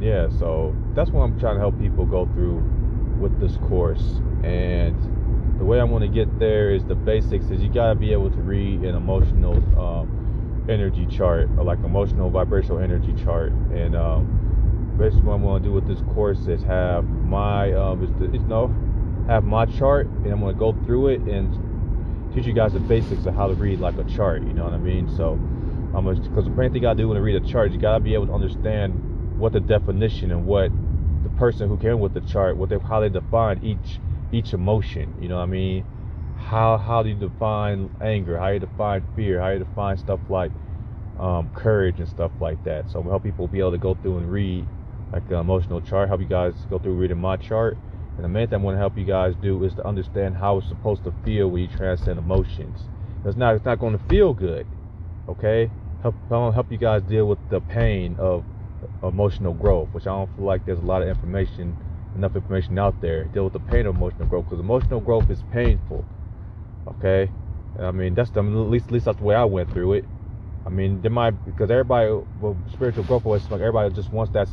yeah 0.00 0.28
so 0.38 0.76
that's 0.94 1.08
what 1.08 1.22
i'm 1.22 1.40
trying 1.40 1.54
to 1.54 1.58
help 1.60 1.78
people 1.80 2.04
go 2.04 2.26
through 2.34 2.62
with 3.18 3.38
this 3.40 3.56
course. 3.68 4.20
And 4.44 4.96
the 5.58 5.64
way 5.64 5.80
I'm 5.80 5.90
going 5.90 6.02
to 6.02 6.14
get 6.14 6.38
there 6.38 6.70
is 6.70 6.84
the 6.84 6.94
basics 6.94 7.46
is 7.46 7.62
you 7.62 7.72
got 7.72 7.88
to 7.88 7.94
be 7.94 8.12
able 8.12 8.30
to 8.30 8.36
read 8.36 8.80
an 8.80 8.94
emotional 8.94 9.54
um, 9.78 10.66
energy 10.68 11.06
chart 11.06 11.48
or 11.56 11.64
like 11.64 11.78
emotional 11.78 12.30
vibrational 12.30 12.78
energy 12.78 13.14
chart. 13.24 13.52
And 13.52 13.96
um, 13.96 14.94
basically 14.98 15.22
what 15.22 15.34
I'm 15.34 15.42
going 15.42 15.62
to 15.62 15.68
do 15.68 15.72
with 15.72 15.86
this 15.86 16.00
course 16.14 16.46
is 16.46 16.62
have 16.64 17.04
my 17.04 17.72
um, 17.72 18.00
the, 18.20 18.38
no 18.40 18.74
have 19.26 19.44
my 19.44 19.66
chart 19.66 20.06
and 20.06 20.32
I'm 20.32 20.40
going 20.40 20.54
to 20.54 20.58
go 20.58 20.72
through 20.84 21.08
it 21.08 21.20
and 21.22 21.52
teach 22.36 22.46
you 22.46 22.52
guys 22.52 22.72
the 22.72 22.80
basics 22.80 23.26
of 23.26 23.34
how 23.34 23.48
to 23.48 23.54
read 23.54 23.80
like 23.80 23.98
a 23.98 24.04
chart 24.04 24.46
you 24.46 24.54
know 24.54 24.64
what 24.64 24.74
I 24.74 24.78
mean 24.78 25.08
so 25.08 25.40
because 25.92 26.44
the 26.44 26.50
main 26.50 26.70
thing 26.70 26.82
to 26.82 26.94
do 26.94 27.08
when 27.08 27.16
you 27.16 27.22
read 27.22 27.36
a 27.36 27.40
chart 27.40 27.72
you 27.72 27.78
got 27.78 27.94
to 27.94 28.00
be 28.00 28.14
able 28.14 28.26
to 28.26 28.32
understand 28.34 29.00
what 29.38 29.52
the 29.52 29.60
definition 29.60 30.30
and 30.30 30.44
what 30.44 30.70
the 31.24 31.30
person 31.30 31.68
who 31.68 31.78
came 31.78 31.98
with 31.98 32.12
the 32.12 32.20
chart 32.20 32.56
what 32.58 32.68
they 32.68 32.78
how 32.86 33.00
they 33.00 33.08
define 33.08 33.58
each 33.62 34.00
each 34.32 34.52
emotion. 34.52 35.14
You 35.20 35.28
know 35.28 35.36
what 35.36 35.44
I 35.44 35.46
mean? 35.46 35.84
How 36.34 36.78
how 36.78 37.02
do 37.02 37.08
you 37.10 37.14
define 37.14 37.90
anger? 38.02 38.38
How 38.38 38.48
you 38.48 38.60
define 38.60 39.02
fear? 39.14 39.40
How 39.40 39.50
you 39.50 39.58
define 39.60 39.96
stuff 39.96 40.20
like 40.28 40.52
um, 41.18 41.48
courage 41.54 42.00
and 42.00 42.08
stuff 42.08 42.32
like 42.40 42.62
that? 42.64 42.90
So 42.90 43.02
help 43.02 43.22
people 43.24 43.48
be 43.48 43.60
able 43.60 43.72
to 43.72 43.78
go 43.78 43.94
through 43.94 44.18
and 44.18 44.30
read 44.30 44.68
like 45.12 45.24
an 45.30 45.36
emotional 45.36 45.80
chart. 45.80 46.08
Help 46.08 46.20
you 46.20 46.26
guys 46.26 46.66
go 46.70 46.78
through 46.78 46.94
reading 46.96 47.18
my 47.18 47.36
chart. 47.36 47.78
And 48.16 48.24
the 48.24 48.28
main 48.28 48.48
thing 48.48 48.60
I 48.60 48.62
want 48.62 48.76
to 48.76 48.78
help 48.78 48.96
you 48.96 49.04
guys 49.04 49.34
do 49.42 49.62
is 49.64 49.74
to 49.74 49.86
understand 49.86 50.36
how 50.36 50.58
it's 50.58 50.68
supposed 50.68 51.04
to 51.04 51.12
feel 51.24 51.48
when 51.48 51.62
you 51.62 51.68
transcend 51.68 52.18
emotions. 52.18 52.80
It's 53.24 53.36
not 53.36 53.54
it's 53.54 53.64
not 53.64 53.78
going 53.78 53.98
to 53.98 54.04
feel 54.08 54.32
good. 54.32 54.66
Okay? 55.28 55.70
Help 56.02 56.14
I 56.30 56.34
want 56.34 56.52
to 56.52 56.54
help 56.54 56.72
you 56.72 56.78
guys 56.78 57.02
deal 57.02 57.26
with 57.26 57.38
the 57.50 57.60
pain 57.60 58.16
of 58.18 58.44
emotional 59.02 59.52
growth, 59.52 59.88
which 59.92 60.06
I 60.06 60.10
don't 60.10 60.34
feel 60.36 60.44
like 60.44 60.64
there's 60.64 60.78
a 60.78 60.82
lot 60.82 61.02
of 61.02 61.08
information 61.08 61.76
enough 62.14 62.34
information 62.34 62.78
out 62.78 62.98
there. 63.00 63.24
Deal 63.24 63.44
with 63.44 63.52
the 63.52 63.60
pain 63.60 63.86
of 63.86 63.96
emotional 63.96 64.26
growth 64.26 64.46
because 64.46 64.60
emotional 64.60 65.00
growth 65.00 65.30
is 65.30 65.42
painful. 65.52 66.04
Okay, 66.88 67.30
I 67.78 67.90
mean 67.90 68.14
that's 68.14 68.30
the 68.30 68.40
at 68.40 68.46
least 68.46 68.86
at 68.86 68.92
least 68.92 69.04
that's 69.04 69.18
the 69.18 69.24
way 69.24 69.34
I 69.34 69.44
went 69.44 69.70
through 69.72 69.94
it. 69.94 70.04
I 70.64 70.70
mean 70.70 71.02
there 71.02 71.10
might 71.10 71.32
because 71.44 71.70
everybody 71.70 72.08
well 72.40 72.56
spiritual 72.72 73.04
growth 73.04 73.26
like 73.26 73.60
everybody 73.60 73.94
just 73.94 74.12
wants 74.12 74.32
that 74.32 74.48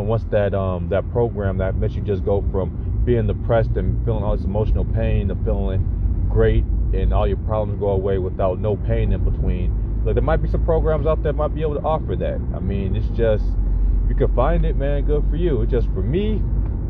wants 0.00 0.24
that 0.30 0.54
um 0.54 0.88
that 0.88 1.08
program 1.10 1.58
that 1.58 1.76
makes 1.76 1.94
you 1.94 2.02
just 2.02 2.24
go 2.24 2.44
from 2.50 3.02
being 3.04 3.26
depressed 3.26 3.70
and 3.76 4.02
feeling 4.04 4.22
all 4.22 4.36
this 4.36 4.44
emotional 4.44 4.84
pain 4.84 5.28
to 5.28 5.34
feeling 5.44 5.86
great 6.30 6.64
and 6.94 7.12
all 7.12 7.26
your 7.26 7.36
problems 7.38 7.78
go 7.78 7.88
away 7.88 8.18
without 8.18 8.58
no 8.58 8.76
pain 8.76 9.12
in 9.12 9.22
between. 9.24 10.02
Like 10.04 10.14
there 10.14 10.22
might 10.22 10.42
be 10.42 10.48
some 10.48 10.64
programs 10.64 11.06
out 11.06 11.22
there 11.22 11.32
might 11.32 11.54
be 11.54 11.62
able 11.62 11.74
to 11.74 11.82
offer 11.82 12.16
that. 12.16 12.40
I 12.54 12.60
mean 12.60 12.96
it's 12.96 13.08
just 13.16 13.44
you 14.08 14.14
can 14.14 14.34
find 14.34 14.64
it, 14.64 14.76
man, 14.76 15.04
good 15.04 15.24
for 15.30 15.36
you. 15.36 15.62
It's 15.62 15.70
just 15.70 15.88
for 15.88 16.02
me, 16.02 16.42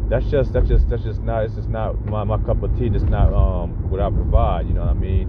that's 0.09 0.27
just 0.27 0.53
that's 0.53 0.69
just 0.69 0.89
that's 0.89 1.03
just 1.03 1.23
not 1.23 1.45
it's 1.45 1.55
just 1.55 1.69
not 1.69 2.05
my, 2.07 2.25
my 2.25 2.39
cup 2.39 2.63
of 2.63 2.77
tea. 2.79 2.89
That's 2.89 3.05
not 3.05 3.33
um 3.33 3.91
what 3.91 4.01
I 4.01 4.11
provide. 4.11 4.67
You 4.67 4.75
know 4.75 4.83
what 4.83 4.91
I 4.91 4.95
mean? 4.95 5.29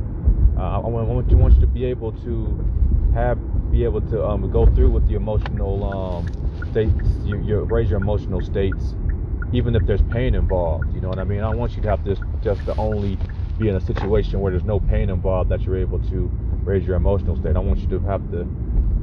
Uh, 0.58 0.76
I, 0.76 0.78
want, 0.78 1.10
I 1.10 1.14
want 1.14 1.32
you 1.32 1.38
want 1.38 1.56
you 1.56 1.62
to 1.62 1.68
be 1.68 1.86
able 1.86 2.12
to 2.24 3.12
have 3.14 3.38
be 3.72 3.84
able 3.84 4.02
to 4.02 4.24
um 4.24 4.50
go 4.52 4.66
through 4.66 4.92
with 4.92 5.08
the 5.08 5.16
emotional 5.16 5.84
um 5.84 6.43
states. 6.74 7.08
You, 7.24 7.40
you 7.44 7.60
raise 7.60 7.88
your 7.90 8.02
emotional 8.02 8.42
states, 8.42 8.96
even 9.54 9.76
if 9.76 9.86
there's 9.86 10.02
pain 10.12 10.34
involved. 10.34 10.92
You 10.94 11.02
know 11.02 11.10
what 11.10 11.20
I 11.20 11.24
mean? 11.24 11.42
I 11.42 11.54
want 11.54 11.76
you 11.76 11.84
to 11.84 11.90
have 11.90 12.04
this 12.04 12.20
just 12.44 12.66
to 12.66 12.76
only 12.78 13.20
be 13.60 13.70
in 13.70 13.76
a 13.76 13.82
situation 13.82 14.40
where 14.40 14.52
there's 14.52 14.64
no 14.64 14.80
pain 14.80 15.12
involved 15.12 15.52
that 15.52 15.62
you're 15.62 15.78
able 15.78 16.00
to 16.10 16.32
raise 16.64 16.84
your 16.86 16.96
emotional 16.96 17.36
state. 17.36 17.56
I 17.56 17.60
want 17.60 17.80
you 17.80 17.88
to 17.90 18.00
have 18.00 18.22
to 18.32 18.42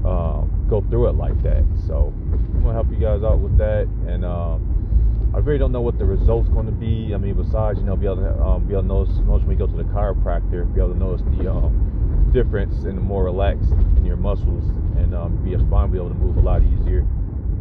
um, 0.05 0.67
go 0.69 0.81
through 0.91 1.11
it 1.11 1.13
like 1.13 1.41
that. 1.45 1.65
So 1.87 2.13
I'm 2.55 2.63
gonna 2.63 2.73
help 2.73 2.91
you 2.91 2.99
guys 2.99 3.23
out 3.23 3.39
with 3.39 3.57
that, 3.59 3.87
and 4.09 4.25
um, 4.25 5.31
I 5.33 5.39
really 5.39 5.59
don't 5.59 5.71
know 5.71 5.81
what 5.81 5.97
the 5.97 6.05
result's 6.05 6.49
going 6.49 6.67
to 6.67 6.73
be. 6.73 7.15
I 7.15 7.19
mean, 7.19 7.35
besides 7.35 7.79
you 7.79 7.85
know, 7.85 7.95
be 7.95 8.07
able 8.07 8.17
to 8.17 8.43
um, 8.43 8.67
be 8.67 8.75
able 8.75 8.83
to 8.83 8.89
notice, 8.89 9.17
when 9.19 9.49
you 9.49 9.57
go 9.57 9.69
to 9.69 9.77
the 9.77 9.85
chiropractor, 9.85 10.67
be 10.75 10.81
able 10.81 10.93
to 10.93 10.99
notice 10.99 11.23
the 11.39 11.49
um, 11.49 12.31
difference 12.33 12.83
in 12.83 12.97
the 12.97 13.01
more 13.01 13.23
relaxed 13.23 13.71
in 13.97 14.05
your 14.05 14.17
muscles, 14.17 14.65
and 14.99 15.15
um, 15.15 15.37
be 15.45 15.55
a 15.55 15.61
spine 15.61 15.93
be 15.93 15.99
able 15.99 16.09
to 16.09 16.15
move 16.17 16.37
a 16.37 16.41
lot 16.41 16.63
easier. 16.63 17.07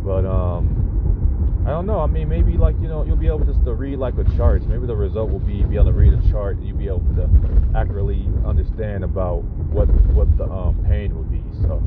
But 0.09 0.25
um, 0.25 1.63
I 1.67 1.69
don't 1.69 1.85
know. 1.85 1.99
I 1.99 2.07
mean, 2.07 2.29
maybe 2.29 2.57
like 2.57 2.73
you 2.81 2.87
know, 2.87 3.05
you'll 3.05 3.15
be 3.15 3.27
able 3.27 3.45
just 3.45 3.63
to 3.63 3.75
read 3.75 3.99
like 3.99 4.17
a 4.17 4.23
chart. 4.35 4.63
Maybe 4.63 4.87
the 4.87 4.95
result 4.95 5.29
will 5.29 5.37
be 5.37 5.61
be 5.61 5.75
able 5.75 5.85
to 5.85 5.91
read 5.91 6.13
a 6.13 6.31
chart, 6.31 6.57
and 6.57 6.67
you'll 6.67 6.77
be 6.77 6.87
able 6.87 7.05
to 7.13 7.29
accurately 7.75 8.27
understand 8.43 9.03
about 9.03 9.43
what 9.69 9.85
what 10.17 10.35
the 10.35 10.45
um, 10.45 10.83
pain 10.89 11.15
would 11.15 11.29
be. 11.29 11.43
So, 11.61 11.79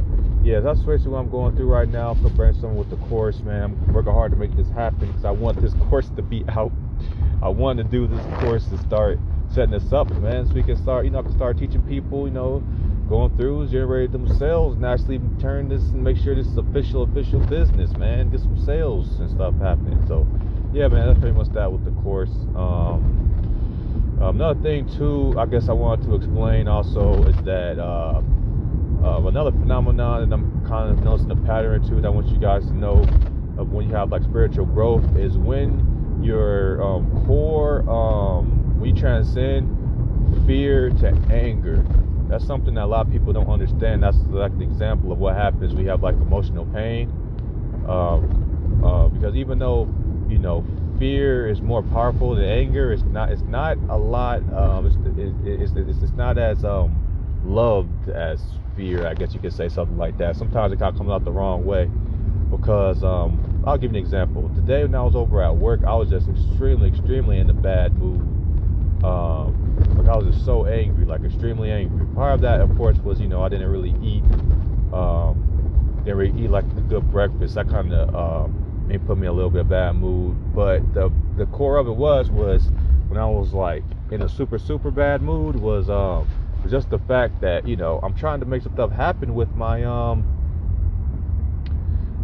yeah, 0.45 0.61
that's 0.61 0.79
basically 0.83 1.11
what 1.11 1.19
I'm 1.19 1.31
going 1.31 1.57
through 1.57 1.67
right 1.67 1.89
now. 1.89 2.13
I'm 2.13 2.23
something 2.23 2.77
with 2.77 2.91
the 2.91 2.97
course, 3.09 3.41
man. 3.41 3.65
I'm 3.65 3.93
working 3.93 4.13
hard 4.13 4.31
to 4.31 4.39
make 4.39 4.55
this 4.55 4.69
happen 4.71 5.09
because 5.09 5.25
I 5.25 5.33
want 5.33 5.61
this 5.61 5.75
course 5.91 6.09
to 6.15 6.23
be 6.23 6.45
out. 6.51 6.71
I 7.43 7.49
want 7.49 7.79
to 7.79 7.85
do 7.85 8.07
this 8.07 8.23
course 8.39 8.69
to 8.69 8.79
start 8.79 9.19
setting 9.51 9.73
this 9.73 9.93
up, 9.93 10.09
man, 10.13 10.47
so 10.47 10.53
we 10.55 10.63
can 10.63 10.77
start, 10.77 11.05
you 11.05 11.11
know, 11.11 11.19
I 11.19 11.23
can 11.23 11.33
start 11.33 11.59
teaching 11.59 11.83
people, 11.83 12.27
you 12.27 12.33
know, 12.33 12.63
going 13.09 13.37
through, 13.37 13.69
generate 13.69 14.13
them 14.13 14.29
sales, 14.39 14.77
and 14.77 14.85
actually 14.87 15.21
turn 15.41 15.69
this 15.69 15.83
and 15.83 16.03
make 16.03 16.17
sure 16.17 16.35
this 16.35 16.47
is 16.47 16.57
official, 16.57 17.03
official 17.03 17.41
business, 17.41 17.93
man. 17.93 18.31
Get 18.31 18.41
some 18.41 18.59
sales 18.65 19.19
and 19.21 19.31
stuff 19.31 19.55
happening. 19.61 20.05
So, 20.07 20.27
yeah, 20.73 20.89
man, 20.89 21.07
that's 21.07 21.19
pretty 21.19 21.37
much 21.37 21.49
that 21.53 21.71
with 21.71 21.85
the 21.85 21.91
course. 22.03 22.33
Um, 22.55 24.19
another 24.21 24.61
thing 24.63 24.89
too, 24.97 25.35
I 25.39 25.47
guess 25.47 25.69
I 25.69 25.73
wanted 25.73 26.07
to 26.07 26.15
explain 26.15 26.69
also 26.69 27.27
is 27.27 27.37
that 27.45 27.79
uh, 27.79 28.23
uh, 29.05 29.27
another 29.27 29.51
phenomenon 29.51 30.29
that 30.29 30.35
I'm 30.35 30.65
kind 30.67 30.91
of 30.91 31.03
noticing 31.05 31.31
a 31.31 31.37
pattern 31.37 31.83
to 31.89 31.95
that 31.97 32.07
I 32.07 32.11
want 32.11 32.29
you 32.29 32.39
guys 32.39 32.65
to 32.67 32.73
know 32.73 33.03
of 33.59 33.73
when 33.73 33.89
you 33.89 33.95
have 33.95 34.11
like 34.11 34.23
spiritual 34.23 34.67
growth 34.67 35.05
is 35.17 35.37
when 35.37 36.21
your 36.23 36.83
um, 36.83 37.25
core, 37.27 37.89
um, 37.91 38.81
you 38.85 38.95
transcend 38.95 39.79
fear 40.47 40.91
to 40.91 41.09
anger 41.31 41.85
that's 42.33 42.47
something 42.47 42.73
that 42.75 42.85
a 42.85 42.87
lot 42.87 43.07
of 43.07 43.13
people 43.13 43.31
don't 43.35 43.51
understand. 43.51 44.03
That's 44.03 44.17
like 44.31 44.57
the 44.57 44.65
example 44.65 45.13
of 45.13 45.19
what 45.19 45.37
happens. 45.37 45.75
We 45.75 45.85
have 45.85 46.03
like 46.03 46.15
emotional 46.15 46.65
pain, 46.73 47.11
um, 47.87 48.81
uh, 48.83 49.09
because 49.09 49.37
even 49.37 49.59
though 49.59 49.87
you 50.31 50.39
know 50.39 50.65
fear 50.99 51.47
is 51.47 51.61
more 51.61 51.83
powerful 51.83 52.35
than 52.35 52.47
anger, 52.47 52.91
it's 52.91 53.03
not. 53.03 53.31
It's 53.31 53.43
not 53.43 53.77
a 53.91 53.99
lot. 53.99 54.39
Um, 54.51 54.87
it's, 54.87 54.97
it, 55.19 55.77
it's, 55.77 56.03
it's 56.03 56.13
not 56.13 56.39
as 56.39 56.65
um, 56.65 56.97
loved 57.45 58.09
as 58.09 58.43
fear. 58.77 59.07
I 59.07 59.13
guess 59.13 59.35
you 59.35 59.41
could 59.41 59.53
say 59.53 59.69
something 59.69 59.99
like 59.99 60.17
that. 60.17 60.35
Sometimes 60.35 60.73
it 60.73 60.79
kind 60.79 60.95
of 60.95 60.97
comes 60.97 61.11
out 61.11 61.27
the 61.27 61.33
wrong 61.33 61.67
way 61.67 61.91
because 62.51 63.05
um, 63.05 63.63
I'll 63.67 63.77
give 63.77 63.93
you 63.93 63.99
an 63.99 64.05
example. 64.05 64.51
Today 64.55 64.85
when 64.85 64.95
I 64.95 65.03
was 65.03 65.15
over 65.15 65.43
at 65.43 65.55
work, 65.55 65.85
I 65.85 65.95
was 65.97 66.09
just 66.09 66.31
extremely, 66.31 66.89
extremely 66.89 67.41
in 67.41 67.51
a 67.51 67.55
bad 67.55 67.95
mood. 67.99 68.23
Um, 69.05 69.72
like 69.97 70.09
I 70.09 70.17
was 70.17 70.35
just 70.35 70.45
so 70.45 70.67
angry, 70.67 71.05
like 71.05 71.23
extremely 71.25 71.71
angry. 71.71 72.07
Part 72.15 72.35
of 72.35 72.41
that, 72.43 72.61
of 72.61 72.77
course, 72.77 72.97
was 72.99 73.21
you 73.21 73.29
know 73.29 73.43
I 73.43 73.49
didn't 73.49 73.71
really 73.71 73.95
eat, 74.03 74.23
um, 74.93 76.01
didn't 76.05 76.19
really 76.19 76.45
eat 76.45 76.51
like 76.51 76.65
a 76.65 76.81
good 76.83 77.11
breakfast. 77.11 77.55
That 77.55 77.69
kind 77.69 77.93
of 77.93 78.15
um, 78.15 78.87
may 78.89 78.99
put 78.99 79.19
me 79.19 79.27
a 79.27 79.33
little 79.33 79.51
bit 79.51 79.63
of 79.63 79.69
bad 79.69 79.93
mood. 79.93 80.37
But 80.55 80.93
the 80.95 81.11
the 81.37 81.47
core 81.47 81.77
of 81.77 81.87
it 81.87 81.93
was 81.93 82.31
was 82.31 82.65
when 83.09 83.19
I 83.19 83.27
was 83.27 83.53
like 83.53 83.85
in 84.11 84.23
a 84.23 84.29
super 84.29 84.59
super 84.59 84.91
bad 84.91 85.23
mood 85.23 85.57
was 85.57 85.89
um 85.89 86.29
just 86.69 86.91
the 86.91 86.99
fact 86.99 87.41
that 87.41 87.67
you 87.67 87.77
know 87.77 88.01
I'm 88.03 88.15
trying 88.15 88.41
to 88.41 88.47
make 88.47 88.63
some 88.63 88.73
stuff 88.73 88.93
happen 88.93 89.35
with 89.35 89.55
my 89.57 89.85
um 89.85 90.25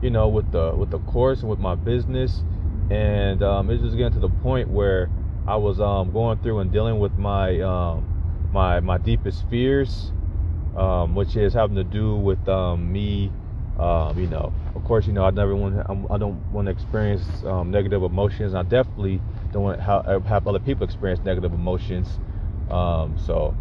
you 0.03 0.11
know 0.11 0.29
with 0.29 0.51
the 0.53 0.75
with 0.77 0.91
the 0.91 0.99
course 1.01 1.41
and 1.41 1.51
with 1.51 1.59
my 1.59 1.75
business 1.75 2.43
and 2.91 3.43
um, 3.43 3.71
it's 3.71 3.83
just 3.83 3.97
getting 3.97 4.13
to 4.13 4.21
the 4.21 4.29
point 4.29 4.69
where 4.71 5.11
I 5.49 5.57
was 5.57 5.81
um, 5.81 6.13
going 6.13 6.37
through 6.39 6.59
and 6.59 6.71
dealing 6.71 6.99
with 6.99 7.17
my 7.17 7.59
um, 7.61 8.05
my 8.53 8.81
my 8.81 8.99
deepest 8.99 9.49
fears, 9.49 10.13
um, 10.77 11.15
which 11.15 11.37
is 11.37 11.55
having 11.55 11.77
to 11.77 11.85
do 11.85 12.17
with 12.17 12.47
um, 12.49 12.93
me. 12.93 13.33
Um, 13.79 14.19
you 14.19 14.27
know, 14.27 14.53
of 14.75 14.85
course, 14.85 15.07
you 15.07 15.15
know 15.15 15.25
I 15.25 15.31
never 15.31 15.57
want 15.57 15.79
I 16.11 16.19
don't 16.19 16.45
want 16.53 16.67
to 16.67 16.71
experience 16.73 17.43
um, 17.45 17.71
negative 17.71 18.03
emotions. 18.03 18.55
I 18.55 18.63
definitely 18.63 19.23
don't 19.53 19.63
want 19.63 19.79
to 19.79 19.85
have, 19.85 20.27
have 20.27 20.47
other 20.47 20.61
people 20.61 20.85
experience 20.85 21.25
negative 21.25 21.55
emotions. 21.55 22.21
so, 22.69 23.57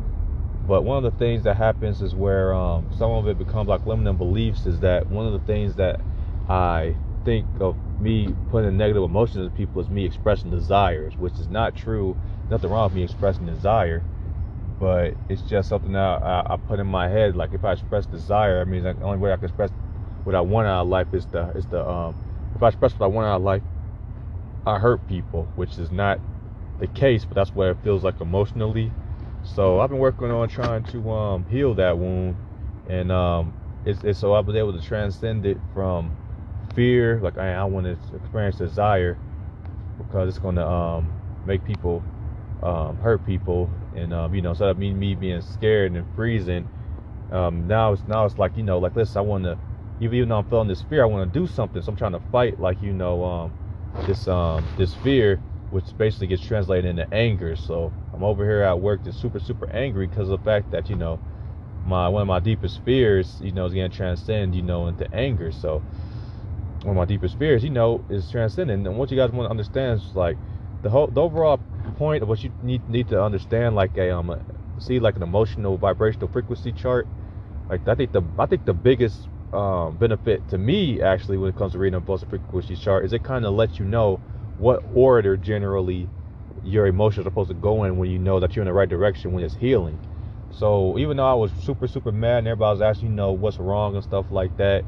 but 0.67 0.83
one 0.83 0.97
of 0.97 1.03
the 1.03 1.17
things 1.17 1.43
that 1.43 1.55
happens 1.55 2.01
is 2.01 2.13
where 2.15 2.51
some 2.97 3.11
of 3.11 3.29
it 3.29 3.37
becomes 3.37 3.69
like 3.69 3.85
limiting 3.85 4.17
beliefs. 4.17 4.65
Is 4.65 4.81
that 4.81 5.09
one 5.09 5.25
of 5.25 5.31
the 5.31 5.39
things 5.39 5.75
that 5.75 6.01
I 6.49 6.97
think 7.27 7.45
of 7.59 7.77
me 7.99 8.29
putting 8.49 8.77
negative 8.77 9.03
emotions 9.03 9.45
in 9.45 9.51
people 9.51 9.81
is 9.81 9.89
me 9.89 10.05
expressing 10.05 10.49
desires, 10.49 11.17
which 11.17 11.39
is 11.41 11.49
not 11.49 11.75
true. 11.75 12.17
Nothing 12.49 12.69
wrong 12.71 12.85
with 12.85 12.93
me 12.95 13.03
expressing 13.03 13.45
desire, 13.45 14.05
but 14.79 15.15
it's 15.29 15.41
just 15.43 15.67
something 15.67 15.91
that 15.91 16.23
I, 16.23 16.43
I 16.51 16.57
put 16.57 16.79
in 16.79 16.87
my 16.87 17.09
head. 17.09 17.35
Like 17.35 17.53
if 17.53 17.65
I 17.65 17.73
express 17.73 18.05
desire, 18.07 18.61
I 18.61 18.65
mean 18.65 18.83
the 18.83 18.95
only 19.03 19.17
way 19.17 19.33
I 19.33 19.37
can 19.37 19.45
express 19.45 19.71
what 20.23 20.35
I 20.35 20.41
want 20.41 20.67
out 20.67 20.83
of 20.83 20.87
life 20.87 21.07
is 21.13 21.25
the 21.27 21.49
is 21.51 21.65
the 21.67 21.85
um 21.87 22.15
if 22.55 22.63
I 22.63 22.69
express 22.69 22.93
what 22.97 23.07
I 23.07 23.09
want 23.09 23.27
out 23.27 23.37
of 23.37 23.43
life, 23.43 23.63
I 24.65 24.79
hurt 24.79 25.05
people, 25.07 25.51
which 25.55 25.77
is 25.77 25.91
not 25.91 26.21
the 26.79 26.87
case, 26.87 27.25
but 27.25 27.35
that's 27.35 27.53
what 27.55 27.67
it 27.69 27.77
feels 27.83 28.03
like 28.05 28.21
emotionally. 28.21 28.93
So 29.43 29.81
I've 29.81 29.89
been 29.89 29.99
working 29.99 30.31
on 30.31 30.47
trying 30.49 30.83
to 30.85 31.11
um 31.11 31.45
heal 31.47 31.73
that 31.75 31.97
wound, 31.97 32.37
and 32.87 33.11
um 33.11 33.53
it's, 33.85 34.03
it's 34.05 34.19
so 34.19 34.33
I 34.33 34.39
was 34.41 34.55
able 34.55 34.73
to 34.73 34.81
transcend 34.81 35.45
it 35.45 35.59
from 35.73 36.17
fear, 36.77 37.19
like 37.23 37.39
I, 37.39 37.55
I 37.55 37.65
want 37.65 37.87
to 37.87 38.17
experience 38.17 38.57
desire 38.57 39.19
because 39.97 40.29
it's 40.29 40.39
going 40.39 40.55
to 40.57 40.67
um, 40.67 41.11
make 41.45 41.65
people 41.65 42.03
um, 42.63 42.97
hurt 42.99 43.25
people, 43.25 43.71
and 43.95 44.13
um, 44.13 44.35
you 44.35 44.41
know, 44.43 44.51
instead 44.51 44.69
of 44.69 44.77
me 44.79 44.93
me 44.93 45.15
being 45.15 45.41
scared 45.41 45.93
and 45.93 46.05
freezing, 46.15 46.69
um, 47.31 47.67
now 47.67 47.93
it's 47.93 48.07
now 48.07 48.25
it's 48.25 48.39
like 48.39 48.57
you 48.57 48.63
know, 48.63 48.79
like 48.79 48.95
listen, 48.95 49.19
I 49.19 49.21
want 49.23 49.45
to, 49.45 49.57
even 49.99 50.29
though 50.29 50.39
I'm 50.39 50.45
feeling 50.45 50.69
this 50.69 50.83
fear, 50.83 51.03
I 51.03 51.07
want 51.07 51.33
to 51.33 51.39
do 51.39 51.47
something, 51.47 51.81
so 51.81 51.91
I'm 51.91 51.97
trying 51.97 52.13
to 52.13 52.21
fight, 52.31 52.59
like 52.59 52.81
you 52.81 52.93
know, 52.93 53.23
um, 53.25 53.53
this 54.05 54.27
um, 54.27 54.71
this 54.77 54.95
fear, 54.95 55.41
which 55.71 55.85
basically 55.97 56.27
gets 56.27 56.45
translated 56.45 56.89
into 56.89 57.13
anger. 57.13 57.55
So 57.55 57.93
I'm 58.13 58.23
over 58.23 58.45
here 58.45 58.63
at 58.63 58.79
work, 58.79 59.03
just 59.03 59.19
super 59.19 59.39
super 59.39 59.69
angry 59.71 60.07
because 60.07 60.29
of 60.29 60.39
the 60.39 60.45
fact 60.45 60.71
that 60.71 60.89
you 60.89 60.97
know, 60.97 61.21
my 61.85 62.07
one 62.09 62.23
of 62.23 62.29
my 62.29 62.39
deepest 62.39 62.81
fears, 62.85 63.39
you 63.41 63.51
know, 63.51 63.65
is 63.65 63.73
going 63.73 63.89
to 63.91 63.97
transcend, 63.97 64.55
you 64.55 64.63
know, 64.63 64.87
into 64.87 65.13
anger. 65.15 65.51
So 65.51 65.83
one 66.83 66.91
of 66.91 66.95
my 66.95 67.05
deepest 67.05 67.37
fears, 67.37 67.63
you 67.63 67.69
know, 67.69 68.03
is 68.09 68.29
transcendent. 68.29 68.85
And 68.87 68.97
what 68.97 69.11
you 69.11 69.17
guys 69.17 69.31
want 69.31 69.47
to 69.47 69.51
understand 69.51 69.99
is 70.01 70.15
like 70.15 70.37
the 70.83 70.89
whole 70.89 71.07
the 71.07 71.21
overall 71.21 71.59
point 71.97 72.23
of 72.23 72.29
what 72.29 72.43
you 72.43 72.51
need 72.61 72.87
need 72.89 73.07
to 73.09 73.21
understand, 73.21 73.75
like 73.75 73.97
a 73.97 74.15
um 74.15 74.35
see 74.79 74.99
like 74.99 75.15
an 75.15 75.23
emotional 75.23 75.77
vibrational 75.77 76.27
frequency 76.27 76.71
chart. 76.71 77.07
Like 77.69 77.87
I 77.87 77.95
think 77.95 78.11
the 78.11 78.21
I 78.37 78.45
think 78.45 78.65
the 78.65 78.73
biggest 78.73 79.27
um, 79.53 79.97
benefit 79.97 80.47
to 80.49 80.57
me 80.57 81.01
actually 81.01 81.37
when 81.37 81.49
it 81.49 81.55
comes 81.55 81.71
to 81.71 81.79
reading 81.79 81.95
a 81.95 81.97
emotional 81.97 82.29
frequency 82.29 82.75
chart 82.75 83.05
is 83.05 83.13
it 83.13 83.23
kind 83.23 83.45
of 83.45 83.53
lets 83.53 83.79
you 83.79 83.85
know 83.85 84.17
what 84.57 84.83
order 84.93 85.37
generally 85.37 86.09
your 86.63 86.87
emotions 86.87 87.25
are 87.25 87.29
supposed 87.29 87.49
to 87.49 87.55
go 87.55 87.83
in 87.85 87.97
when 87.97 88.09
you 88.09 88.19
know 88.19 88.39
that 88.39 88.55
you're 88.55 88.63
in 88.63 88.67
the 88.67 88.73
right 88.73 88.89
direction 88.89 89.31
when 89.31 89.43
it's 89.43 89.55
healing. 89.55 89.97
So 90.51 90.97
even 90.97 91.17
though 91.17 91.29
I 91.29 91.33
was 91.33 91.51
super 91.63 91.87
super 91.87 92.11
mad 92.11 92.39
and 92.39 92.47
everybody 92.47 92.79
was 92.79 92.81
asking, 92.81 93.09
you 93.09 93.15
know, 93.15 93.31
what's 93.31 93.57
wrong 93.57 93.95
and 93.95 94.03
stuff 94.03 94.25
like 94.31 94.55
that 94.57 94.85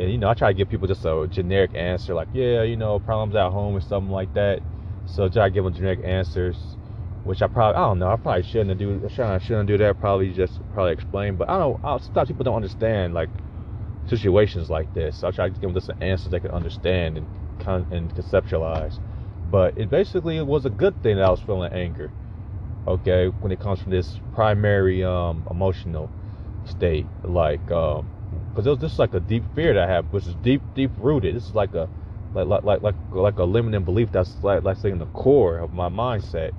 and 0.00 0.12
you 0.12 0.18
know, 0.18 0.30
I 0.30 0.34
try 0.34 0.50
to 0.52 0.54
give 0.58 0.68
people 0.70 0.88
just 0.88 1.04
a 1.06 1.28
generic 1.30 1.72
answer, 1.74 2.14
like, 2.14 2.30
yeah, 2.32 2.62
you 2.64 2.76
know, 2.76 3.00
problems 3.00 3.36
at 3.36 3.50
home 3.52 3.76
or 3.76 3.80
something 3.82 4.10
like 4.12 4.32
that. 4.34 4.62
So 5.06 5.26
I 5.26 5.28
try 5.30 5.48
to 5.48 5.50
give 5.54 5.64
them 5.64 5.74
generic 5.74 6.00
answers, 6.04 6.78
which 7.24 7.42
I 7.42 7.48
probably, 7.48 7.76
I 7.78 7.86
don't 7.86 8.00
know, 8.00 8.10
I 8.10 8.16
probably 8.16 8.42
shouldn't 8.44 8.78
do, 8.80 9.02
I 9.18 9.38
shouldn't 9.38 9.68
do 9.68 9.78
that. 9.78 10.00
Probably 10.00 10.32
just 10.32 10.60
probably 10.70 10.92
explain, 10.94 11.36
but 11.36 11.50
I 11.50 11.58
don't 11.58 11.82
know. 11.84 11.98
Sometimes 11.98 12.28
people 12.28 12.44
don't 12.44 12.56
understand 12.56 13.14
like 13.14 13.30
situations 14.06 14.70
like 14.70 14.92
this. 14.94 15.18
So 15.18 15.28
I 15.28 15.32
try 15.32 15.46
to 15.48 15.52
give 15.52 15.60
them 15.62 15.74
just 15.74 15.90
an 15.90 15.96
answer 16.00 16.30
they 16.30 16.40
can 16.40 16.50
understand 16.52 17.18
and 17.18 17.28
con- 17.58 17.86
and 17.90 18.14
conceptualize. 18.14 18.98
But 19.46 19.74
it 19.76 19.90
basically 19.90 20.38
it 20.38 20.46
was 20.46 20.66
a 20.66 20.70
good 20.70 21.00
thing 21.02 21.16
that 21.16 21.26
I 21.26 21.30
was 21.30 21.40
feeling 21.40 21.72
anger. 21.72 22.12
Okay, 22.86 23.28
when 23.40 23.52
it 23.52 23.60
comes 23.60 23.80
from 23.80 23.92
this 23.92 24.20
primary 24.32 25.04
um, 25.04 25.46
emotional 25.50 26.10
state, 26.64 27.08
like 27.24 27.70
um, 27.70 28.08
because 28.54 28.78
this 28.78 28.92
is 28.92 28.98
like 28.98 29.14
a 29.14 29.20
deep 29.20 29.44
fear 29.54 29.74
that 29.74 29.88
I 29.88 29.92
have, 29.92 30.06
which 30.12 30.26
is 30.26 30.34
deep, 30.42 30.62
deep 30.74 30.90
rooted. 30.98 31.34
This 31.36 31.48
is 31.48 31.54
like 31.54 31.74
a 31.74 31.88
like 32.34 32.62
like 32.64 32.82
like 32.82 32.94
like, 33.10 33.38
a 33.38 33.44
limiting 33.44 33.84
belief 33.84 34.12
that's 34.12 34.42
like 34.42 34.62
like 34.62 34.76
saying 34.76 34.98
the 34.98 35.06
core 35.06 35.58
of 35.58 35.72
my 35.72 35.88
mindset. 35.88 36.52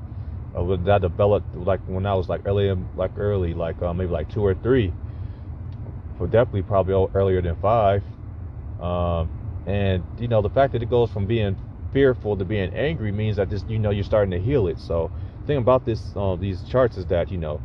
Uh, 0.55 0.75
that 0.75 0.95
I 0.95 0.97
developed 0.99 1.55
like 1.55 1.79
when 1.87 2.05
I 2.05 2.13
was 2.13 2.27
like 2.27 2.41
early 2.45 2.75
like 2.95 3.11
early 3.17 3.53
like 3.53 3.81
uh, 3.81 3.93
maybe 3.93 4.11
like 4.11 4.29
two 4.29 4.45
or 4.45 4.53
three. 4.53 4.93
For 6.17 6.27
definitely 6.27 6.63
probably 6.63 7.07
earlier 7.13 7.41
than 7.41 7.55
five. 7.57 8.03
Um, 8.79 9.29
and 9.65 10.03
you 10.19 10.27
know 10.27 10.41
the 10.41 10.49
fact 10.49 10.73
that 10.73 10.83
it 10.83 10.89
goes 10.89 11.11
from 11.11 11.25
being 11.25 11.57
fearful 11.93 12.37
to 12.37 12.45
being 12.45 12.73
angry 12.73 13.11
means 13.11 13.37
that 13.37 13.49
this 13.49 13.63
you 13.67 13.79
know 13.79 13.91
you're 13.91 14.03
starting 14.03 14.31
to 14.31 14.39
heal 14.39 14.67
it. 14.67 14.79
So 14.79 15.11
the 15.41 15.47
thing 15.47 15.57
about 15.57 15.85
this 15.85 16.13
uh, 16.15 16.35
these 16.35 16.61
charts 16.63 16.97
is 16.97 17.05
that 17.07 17.31
you 17.31 17.37
know 17.37 17.61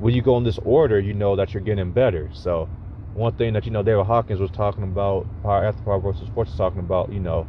when 0.00 0.14
you 0.14 0.22
go 0.22 0.36
in 0.36 0.44
this 0.44 0.58
order, 0.58 1.00
you 1.00 1.14
know 1.14 1.36
that 1.36 1.54
you're 1.54 1.62
getting 1.62 1.92
better. 1.92 2.30
So 2.32 2.68
one 3.14 3.32
thing 3.32 3.52
that 3.54 3.64
you 3.64 3.70
know 3.72 3.82
David 3.82 4.06
Hawkins 4.06 4.40
was 4.40 4.50
talking 4.50 4.84
about, 4.84 5.26
Power 5.42 5.64
After 5.64 5.82
Power 5.82 6.00
versus 6.00 6.28
Force 6.34 6.48
was 6.48 6.56
talking 6.56 6.80
about, 6.80 7.12
you 7.12 7.20
know, 7.20 7.46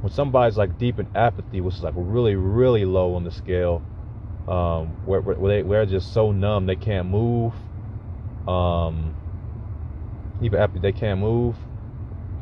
when 0.00 0.12
somebody's 0.12 0.56
like 0.56 0.78
deep 0.78 0.98
in 0.98 1.06
apathy, 1.14 1.60
which 1.60 1.76
is 1.76 1.82
like 1.82 1.94
really 1.96 2.34
really 2.34 2.84
low 2.84 3.14
on 3.14 3.24
the 3.24 3.30
scale, 3.30 3.82
um, 4.48 4.88
where 5.04 5.20
where 5.20 5.62
they 5.62 5.68
they're 5.68 5.86
just 5.86 6.12
so 6.12 6.32
numb 6.32 6.66
they 6.66 6.76
can't 6.76 7.08
move, 7.08 7.54
um, 8.48 9.14
even 10.42 10.58
apathy 10.58 10.80
they 10.80 10.92
can't 10.92 11.20
move, 11.20 11.56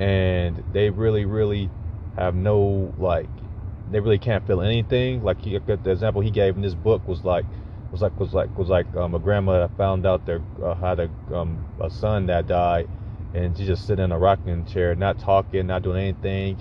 and 0.00 0.62
they 0.72 0.90
really 0.90 1.24
really 1.24 1.68
have 2.16 2.34
no 2.34 2.92
like 2.98 3.28
they 3.90 4.00
really 4.00 4.18
can't 4.18 4.46
feel 4.46 4.60
anything. 4.60 5.22
Like 5.22 5.42
he, 5.42 5.58
the 5.58 5.90
example 5.90 6.22
he 6.22 6.30
gave 6.30 6.56
in 6.56 6.62
this 6.62 6.74
book 6.74 7.06
was 7.08 7.24
like 7.24 7.46
was 7.92 8.02
like 8.02 8.18
was 8.18 8.34
like 8.34 8.58
was 8.58 8.68
like 8.68 8.96
um, 8.96 9.14
a 9.14 9.18
grandma 9.18 9.60
that 9.60 9.76
found 9.76 10.06
out 10.06 10.24
their 10.26 10.40
uh, 10.64 10.74
had 10.74 10.98
a 10.98 11.10
um, 11.34 11.58
a 11.80 11.90
son 11.90 12.26
that 12.26 12.46
died, 12.48 12.88
and 13.34 13.56
she 13.56 13.66
just 13.66 13.86
sitting 13.86 14.06
in 14.06 14.12
a 14.12 14.18
rocking 14.18 14.64
chair, 14.64 14.94
not 14.94 15.18
talking, 15.18 15.66
not 15.66 15.82
doing 15.82 15.98
anything, 16.02 16.56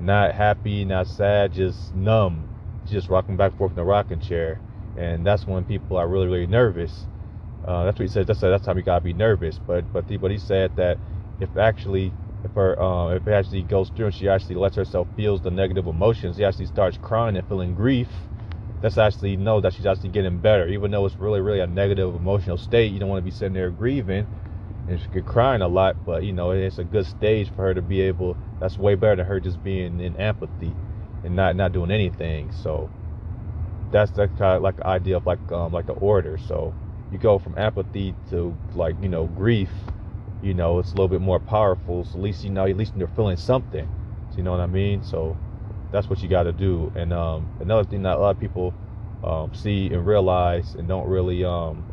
not 0.00 0.34
happy, 0.34 0.84
not 0.84 1.06
sad, 1.06 1.52
just 1.54 1.94
numb, 1.94 2.44
she 2.86 2.92
just 2.92 3.08
rocking 3.08 3.36
back 3.36 3.52
and 3.52 3.58
forth 3.58 3.72
in 3.72 3.76
the 3.76 3.84
rocking 3.84 4.20
chair, 4.20 4.60
and 4.96 5.26
that's 5.26 5.46
when 5.46 5.64
people 5.64 5.96
are 5.96 6.06
really 6.06 6.26
really 6.26 6.46
nervous. 6.46 7.06
Uh, 7.66 7.84
that's 7.84 7.98
what 7.98 8.04
he 8.04 8.08
said. 8.08 8.26
That's 8.26 8.40
that's 8.40 8.64
time 8.64 8.76
you 8.76 8.82
gotta 8.82 9.04
be 9.04 9.14
nervous. 9.14 9.58
But 9.66 9.90
but 9.92 10.04
but 10.20 10.30
he 10.30 10.38
said 10.38 10.76
that 10.76 10.98
if 11.40 11.56
actually 11.56 12.12
if 12.44 12.52
her 12.54 12.80
uh, 12.80 13.08
if 13.14 13.26
it 13.26 13.32
actually 13.32 13.62
goes 13.62 13.90
through 13.90 14.06
and 14.06 14.14
she 14.14 14.28
actually 14.28 14.56
lets 14.56 14.76
herself 14.76 15.08
feels 15.16 15.40
the 15.40 15.50
negative 15.50 15.86
emotions, 15.86 16.36
she 16.36 16.44
actually 16.44 16.66
starts 16.66 16.98
crying 17.00 17.36
and 17.36 17.46
feeling 17.48 17.74
grief. 17.74 18.08
That's 18.80 18.98
actually 18.98 19.36
know 19.36 19.60
that 19.60 19.74
she's 19.74 19.86
actually 19.86 20.10
getting 20.10 20.38
better, 20.38 20.68
even 20.68 20.90
though 20.90 21.06
it's 21.06 21.18
really 21.20 21.40
really 21.40 21.60
a 21.60 21.66
negative 21.66 22.14
emotional 22.14 22.56
state. 22.58 22.92
You 22.92 23.00
don't 23.00 23.08
want 23.08 23.18
to 23.20 23.24
be 23.24 23.30
sitting 23.30 23.54
there 23.54 23.70
grieving 23.70 24.26
and 24.88 25.00
she 25.00 25.08
could 25.08 25.26
crying 25.26 25.62
a 25.62 25.68
lot, 25.68 25.96
but 26.06 26.24
you 26.24 26.32
know 26.32 26.52
it's 26.52 26.78
a 26.78 26.84
good 26.84 27.06
stage 27.06 27.50
for 27.50 27.62
her 27.64 27.74
to 27.74 27.82
be 27.82 28.00
able. 28.02 28.36
That's 28.60 28.78
way 28.78 28.94
better 28.94 29.16
than 29.16 29.26
her 29.26 29.40
just 29.40 29.62
being 29.64 30.00
in 30.00 30.16
apathy 30.16 30.72
and 31.24 31.36
not 31.36 31.56
not 31.56 31.72
doing 31.72 31.90
anything. 31.90 32.50
So 32.52 32.90
that's 33.90 34.10
the 34.12 34.28
kind 34.28 34.56
of 34.56 34.62
like 34.62 34.76
the 34.76 34.86
idea 34.86 35.16
of 35.16 35.26
like 35.26 35.40
um 35.52 35.72
like 35.72 35.86
the 35.86 35.94
order. 35.94 36.38
So 36.38 36.74
you 37.10 37.18
go 37.18 37.38
from 37.38 37.54
apathy 37.58 38.14
to 38.30 38.56
like 38.74 38.96
you 39.02 39.08
know 39.08 39.26
grief 39.26 39.70
you 40.42 40.54
know, 40.54 40.78
it's 40.78 40.92
a 40.92 40.96
little 40.96 41.08
bit 41.08 41.20
more 41.20 41.40
powerful. 41.40 42.04
So 42.04 42.18
at 42.18 42.22
least 42.22 42.44
you 42.44 42.50
know, 42.50 42.66
at 42.66 42.76
least 42.76 42.92
you're 42.96 43.08
feeling 43.08 43.36
something. 43.36 43.86
So 44.30 44.36
you 44.36 44.42
know 44.44 44.52
what 44.52 44.60
I 44.60 44.66
mean? 44.66 45.02
So 45.02 45.36
that's 45.92 46.08
what 46.10 46.22
you 46.22 46.28
got 46.28 46.44
to 46.44 46.52
do. 46.52 46.92
And 46.96 47.12
um, 47.12 47.48
another 47.60 47.84
thing 47.84 48.02
that 48.02 48.16
a 48.16 48.20
lot 48.20 48.30
of 48.30 48.40
people 48.40 48.74
um, 49.24 49.52
see 49.54 49.88
and 49.92 50.06
realize 50.06 50.74
and 50.74 50.88
don't 50.88 51.08
really, 51.08 51.44
um, 51.44 51.84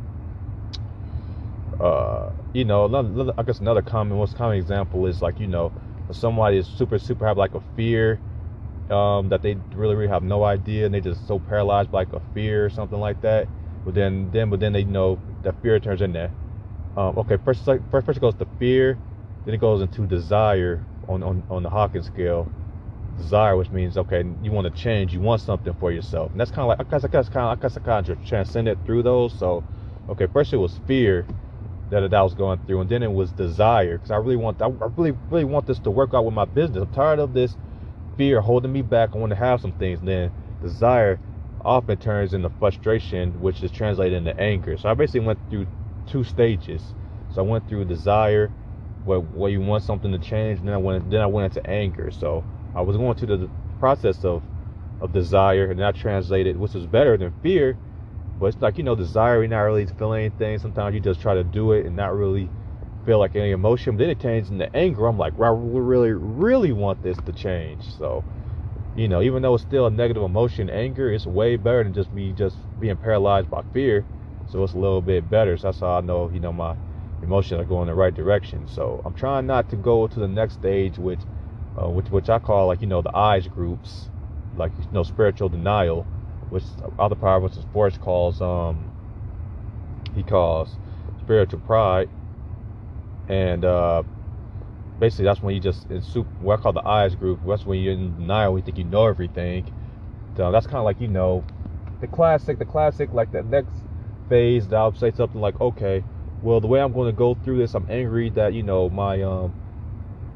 uh, 1.79 2.29
you 2.53 2.65
know, 2.65 2.85
another, 2.85 3.33
I 3.37 3.43
guess 3.43 3.59
another 3.59 3.81
common, 3.81 4.17
most 4.17 4.35
common 4.35 4.57
example 4.57 5.05
is 5.07 5.21
like 5.21 5.39
you 5.39 5.47
know, 5.47 5.71
somebody 6.11 6.57
is 6.57 6.67
super 6.67 6.99
super 6.99 7.25
have 7.25 7.37
like 7.37 7.55
a 7.55 7.61
fear 7.75 8.19
um, 8.89 9.29
that 9.29 9.41
they 9.41 9.55
really 9.75 9.95
really 9.95 10.09
have 10.09 10.23
no 10.23 10.43
idea 10.43 10.85
and 10.85 10.93
they 10.93 11.01
just 11.01 11.25
so 11.27 11.39
paralyzed 11.39 11.91
by 11.91 11.99
like 11.99 12.13
a 12.13 12.21
fear 12.33 12.65
or 12.65 12.69
something 12.69 12.99
like 12.99 13.21
that. 13.21 13.47
But 13.85 13.95
then 13.95 14.29
then 14.31 14.49
but 14.49 14.59
then 14.59 14.73
they 14.73 14.83
know 14.83 15.19
that 15.43 15.61
fear 15.61 15.79
turns 15.79 16.01
into 16.01 16.29
um, 16.97 17.17
okay, 17.17 17.37
first, 17.43 17.65
first, 17.65 17.83
first 17.91 18.17
it 18.17 18.21
goes 18.21 18.35
to 18.35 18.47
fear, 18.57 18.97
then 19.45 19.53
it 19.53 19.59
goes 19.59 19.81
into 19.81 20.05
desire 20.07 20.85
on, 21.07 21.23
on, 21.23 21.43
on 21.49 21.63
the 21.63 21.69
Hawkins 21.69 22.05
scale. 22.05 22.49
Desire, 23.17 23.55
which 23.57 23.71
means 23.71 23.97
okay, 23.97 24.23
you 24.41 24.51
want 24.51 24.73
to 24.73 24.81
change, 24.81 25.13
you 25.13 25.21
want 25.21 25.41
something 25.41 25.73
for 25.79 25.91
yourself, 25.91 26.31
and 26.31 26.39
that's 26.39 26.51
kind 26.51 26.69
of 26.69 26.77
like 26.79 27.05
I 27.05 27.07
guess 27.07 27.29
kind 27.29 27.45
of 27.45 27.57
I 27.57 27.61
guess 27.61 27.77
I 27.77 27.79
kind 27.79 28.09
of 28.09 28.25
transcended 28.25 28.85
through 28.85 29.03
those. 29.03 29.33
So, 29.33 29.63
okay, 30.09 30.27
first 30.27 30.53
it 30.53 30.57
was 30.57 30.79
fear 30.87 31.25
that 31.91 32.01
that 32.01 32.13
I 32.13 32.23
was 32.23 32.33
going 32.33 32.59
through, 32.67 32.81
and 32.81 32.89
then 32.89 33.03
it 33.03 33.11
was 33.11 33.31
desire 33.31 33.97
because 33.97 34.11
I 34.11 34.17
really 34.17 34.35
want 34.35 34.61
I 34.61 34.67
really 34.97 35.11
really 35.29 35.45
want 35.45 35.65
this 35.65 35.79
to 35.79 35.91
work 35.91 36.13
out 36.13 36.25
with 36.25 36.33
my 36.33 36.45
business. 36.45 36.83
I'm 36.83 36.93
tired 36.93 37.19
of 37.19 37.33
this 37.33 37.55
fear 38.17 38.41
holding 38.41 38.73
me 38.73 38.81
back. 38.81 39.11
I 39.13 39.17
want 39.17 39.31
to 39.31 39.35
have 39.35 39.61
some 39.61 39.73
things. 39.73 39.99
And 39.99 40.07
then 40.07 40.31
desire 40.61 41.19
often 41.63 41.97
turns 41.97 42.33
into 42.33 42.49
frustration, 42.59 43.39
which 43.41 43.63
is 43.63 43.71
translated 43.71 44.17
into 44.17 44.39
anger. 44.39 44.77
So 44.77 44.89
I 44.89 44.93
basically 44.93 45.21
went 45.21 45.39
through 45.49 45.67
two 46.07 46.23
stages. 46.23 46.93
So 47.33 47.41
I 47.43 47.45
went 47.45 47.67
through 47.67 47.85
desire, 47.85 48.51
where 49.05 49.19
where 49.19 49.51
you 49.51 49.61
want 49.61 49.83
something 49.83 50.11
to 50.11 50.19
change, 50.19 50.59
and 50.59 50.67
then 50.67 50.75
I 50.75 50.77
went 50.77 51.09
then 51.09 51.21
I 51.21 51.25
went 51.27 51.55
into 51.55 51.67
anger. 51.69 52.11
So 52.11 52.43
I 52.75 52.81
was 52.81 52.97
going 52.97 53.15
through 53.17 53.37
the 53.37 53.49
process 53.79 54.23
of 54.25 54.43
of 55.01 55.11
desire, 55.11 55.71
and 55.71 55.83
I 55.83 55.91
translated, 55.91 56.57
which 56.57 56.75
is 56.75 56.85
better 56.85 57.17
than 57.17 57.33
fear. 57.41 57.77
But 58.39 58.47
it's 58.47 58.61
like 58.61 58.77
you 58.77 58.83
know, 58.83 58.95
desire, 58.95 59.39
you're 59.39 59.47
not 59.47 59.61
really 59.61 59.85
feeling 59.85 60.25
anything. 60.25 60.59
Sometimes 60.59 60.93
you 60.93 60.99
just 60.99 61.21
try 61.21 61.33
to 61.33 61.43
do 61.43 61.71
it 61.73 61.85
and 61.85 61.95
not 61.95 62.15
really 62.15 62.49
feel 63.05 63.19
like 63.19 63.35
any 63.35 63.51
emotion. 63.51 63.95
But 63.95 64.03
then 64.03 64.09
it 64.09 64.19
changes 64.19 64.51
into 64.51 64.73
anger. 64.75 65.07
I'm 65.07 65.17
like, 65.17 65.33
I 65.39 65.49
really, 65.49 66.11
really 66.11 66.71
want 66.71 67.01
this 67.03 67.17
to 67.25 67.31
change. 67.31 67.83
So, 67.97 68.23
you 68.95 69.07
know, 69.07 69.21
even 69.21 69.41
though 69.41 69.55
it's 69.55 69.63
still 69.63 69.85
a 69.87 69.91
negative 69.91 70.23
emotion, 70.23 70.69
anger 70.69 71.11
is 71.11 71.25
way 71.25 71.55
better 71.55 71.83
than 71.83 71.93
just 71.93 72.11
me 72.13 72.33
just 72.33 72.57
being 72.79 72.97
paralyzed 72.97 73.49
by 73.49 73.61
fear 73.73 74.05
so 74.47 74.63
it's 74.63 74.73
a 74.73 74.77
little 74.77 75.01
bit 75.01 75.29
better. 75.29 75.57
So 75.57 75.67
that's 75.67 75.79
how 75.79 75.97
I 75.97 76.01
know, 76.01 76.29
you 76.33 76.39
know, 76.39 76.53
my 76.53 76.75
emotions 77.23 77.59
are 77.59 77.65
going 77.65 77.87
the 77.87 77.95
right 77.95 78.13
direction. 78.13 78.67
So 78.67 79.01
I'm 79.05 79.13
trying 79.13 79.47
not 79.47 79.69
to 79.69 79.75
go 79.75 80.07
to 80.07 80.19
the 80.19 80.27
next 80.27 80.55
stage, 80.55 80.97
which, 80.97 81.19
uh, 81.81 81.89
which, 81.89 82.07
which 82.09 82.29
I 82.29 82.39
call 82.39 82.67
like 82.67 82.81
you 82.81 82.87
know 82.87 83.01
the 83.01 83.15
eyes 83.15 83.47
groups, 83.47 84.09
like 84.55 84.71
you 84.77 84.85
know 84.91 85.03
spiritual 85.03 85.49
denial, 85.49 86.03
which 86.49 86.63
other 86.97 87.15
power 87.15 87.39
versus 87.39 87.65
force 87.73 87.97
calls 87.97 88.41
um 88.41 88.91
he 90.15 90.23
calls 90.23 90.77
spiritual 91.23 91.59
pride, 91.61 92.09
and 93.27 93.65
uh, 93.65 94.03
basically 94.99 95.25
that's 95.25 95.41
when 95.41 95.55
you 95.55 95.61
just 95.61 95.89
in 95.91 96.01
super, 96.01 96.29
what 96.39 96.59
I 96.59 96.61
call 96.63 96.73
the 96.73 96.87
eyes 96.87 97.15
group. 97.15 97.39
That's 97.45 97.65
when 97.65 97.79
you're 97.79 97.93
in 97.93 98.15
denial, 98.15 98.57
you 98.57 98.63
think 98.63 98.77
you 98.77 98.83
know 98.85 99.07
everything. 99.07 99.71
So 100.37 100.51
that's 100.51 100.65
kind 100.65 100.77
of 100.77 100.85
like 100.85 100.99
you 101.01 101.07
know 101.07 101.43
the 102.01 102.07
classic, 102.07 102.59
the 102.59 102.65
classic 102.65 103.13
like 103.13 103.31
the 103.31 103.43
next 103.43 103.73
phase 104.29 104.67
that 104.67 104.75
I'll 104.77 104.93
say 104.93 105.11
something 105.11 105.39
like, 105.41 105.59
okay, 105.61 106.03
well, 106.41 106.59
the 106.59 106.67
way 106.67 106.79
I'm 106.79 106.93
going 106.93 107.07
to 107.11 107.17
go 107.17 107.35
through 107.35 107.57
this, 107.57 107.73
I'm 107.73 107.85
angry 107.89 108.29
that, 108.31 108.53
you 108.53 108.63
know, 108.63 108.89
my, 108.89 109.21
um, 109.21 109.53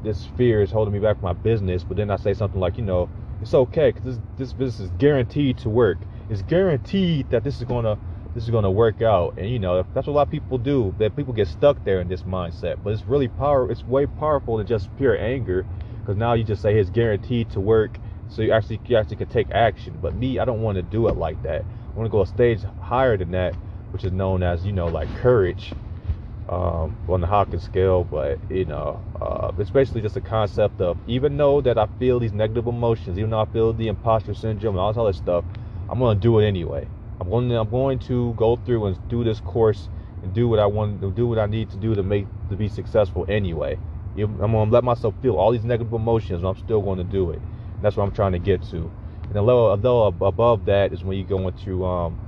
this 0.02 0.28
fear 0.36 0.62
is 0.62 0.70
holding 0.70 0.92
me 0.92 1.00
back 1.00 1.16
from 1.16 1.24
my 1.24 1.32
business. 1.32 1.84
But 1.84 1.96
then 1.96 2.10
I 2.10 2.16
say 2.16 2.34
something 2.34 2.60
like, 2.60 2.78
you 2.78 2.84
know, 2.84 3.08
it's 3.40 3.54
okay 3.54 3.90
because 3.90 4.04
this, 4.04 4.18
this 4.36 4.52
business 4.52 4.80
is 4.80 4.90
guaranteed 4.98 5.58
to 5.58 5.68
work. 5.68 5.98
It's 6.28 6.42
guaranteed 6.42 7.30
that 7.30 7.44
this 7.44 7.60
is 7.60 7.66
to, 7.66 7.98
this 8.34 8.44
is 8.44 8.50
to 8.50 8.70
work 8.70 9.02
out. 9.02 9.38
And, 9.38 9.50
you 9.50 9.58
know, 9.58 9.82
that's 9.94 10.06
what 10.06 10.12
a 10.12 10.16
lot 10.16 10.26
of 10.28 10.30
people 10.30 10.58
do. 10.58 10.94
That 10.98 11.16
people 11.16 11.32
get 11.32 11.48
stuck 11.48 11.82
there 11.84 12.00
in 12.00 12.08
this 12.08 12.22
mindset. 12.22 12.82
But 12.82 12.92
it's 12.92 13.04
really 13.06 13.28
power. 13.28 13.70
It's 13.70 13.84
way 13.84 14.06
powerful 14.06 14.58
than 14.58 14.66
just 14.66 14.94
pure 14.96 15.18
anger 15.18 15.66
because 16.00 16.16
now 16.16 16.34
you 16.34 16.44
just 16.44 16.62
say 16.62 16.78
it's 16.78 16.90
guaranteed 16.90 17.50
to 17.50 17.60
work. 17.60 17.98
So 18.28 18.42
you 18.42 18.52
actually, 18.52 18.80
you 18.86 18.96
actually 18.96 19.16
can 19.16 19.28
take 19.28 19.50
action. 19.50 19.98
But 20.00 20.14
me, 20.14 20.38
I 20.38 20.44
don't 20.44 20.62
want 20.62 20.76
to 20.76 20.82
do 20.82 21.08
it 21.08 21.16
like 21.16 21.42
that. 21.42 21.62
I 21.62 21.98
want 21.98 22.06
to 22.06 22.10
go 22.10 22.22
a 22.22 22.26
stage 22.26 22.62
higher 22.80 23.16
than 23.16 23.32
that 23.32 23.54
which 23.92 24.04
is 24.04 24.12
known 24.12 24.42
as 24.42 24.64
you 24.64 24.72
know 24.72 24.86
like 24.86 25.08
courage 25.16 25.72
um, 26.50 26.96
on 27.08 27.22
the 27.22 27.26
Hawkins 27.26 27.62
scale. 27.64 28.04
But 28.04 28.38
you 28.50 28.66
know, 28.66 29.00
uh, 29.20 29.52
it's 29.58 29.70
basically 29.70 30.02
just 30.02 30.16
a 30.16 30.20
concept 30.20 30.80
of 30.80 30.98
even 31.06 31.36
though 31.36 31.62
that 31.62 31.78
I 31.78 31.86
feel 31.98 32.18
these 32.18 32.34
negative 32.34 32.66
emotions, 32.66 33.18
even 33.18 33.30
though 33.30 33.40
I 33.40 33.46
feel 33.46 33.72
the 33.72 33.88
imposter 33.88 34.34
syndrome 34.34 34.74
and 34.74 34.80
all 34.80 34.92
this 34.92 35.00
other 35.00 35.12
stuff, 35.12 35.44
I'm 35.88 35.98
gonna 35.98 36.20
do 36.20 36.38
it 36.40 36.46
anyway. 36.46 36.86
I'm 37.20 37.28
going 37.28 37.48
to, 37.50 37.60
I'm 37.60 37.70
going 37.70 37.98
to 38.00 38.32
go 38.34 38.56
through 38.56 38.86
and 38.86 39.08
do 39.08 39.24
this 39.24 39.40
course 39.40 39.88
and 40.22 40.32
do 40.34 40.48
what 40.48 40.58
I 40.58 40.66
want 40.66 41.00
to 41.02 41.10
do 41.10 41.26
what 41.26 41.38
I 41.38 41.46
need 41.46 41.70
to 41.70 41.76
do 41.76 41.94
to 41.94 42.02
make 42.02 42.26
to 42.48 42.56
be 42.56 42.68
successful 42.68 43.26
anyway. 43.28 43.78
I'm 44.16 44.36
gonna 44.38 44.70
let 44.70 44.84
myself 44.84 45.14
feel 45.22 45.36
all 45.36 45.52
these 45.52 45.64
negative 45.64 45.92
emotions, 45.92 46.40
and 46.40 46.48
I'm 46.48 46.56
still 46.56 46.82
going 46.82 46.98
to 46.98 47.04
do 47.04 47.30
it. 47.30 47.40
that's 47.80 47.96
what 47.96 48.04
I'm 48.04 48.12
trying 48.12 48.32
to 48.32 48.38
get 48.38 48.62
to. 48.70 48.90
And 49.28 49.36
a 49.36 49.42
level, 49.42 49.72
a 49.72 49.76
level 49.76 50.26
above 50.26 50.64
that 50.64 50.92
is 50.92 51.04
when 51.04 51.16
you 51.16 51.24
go 51.24 51.46
into 51.46 51.84
um, 51.84 52.18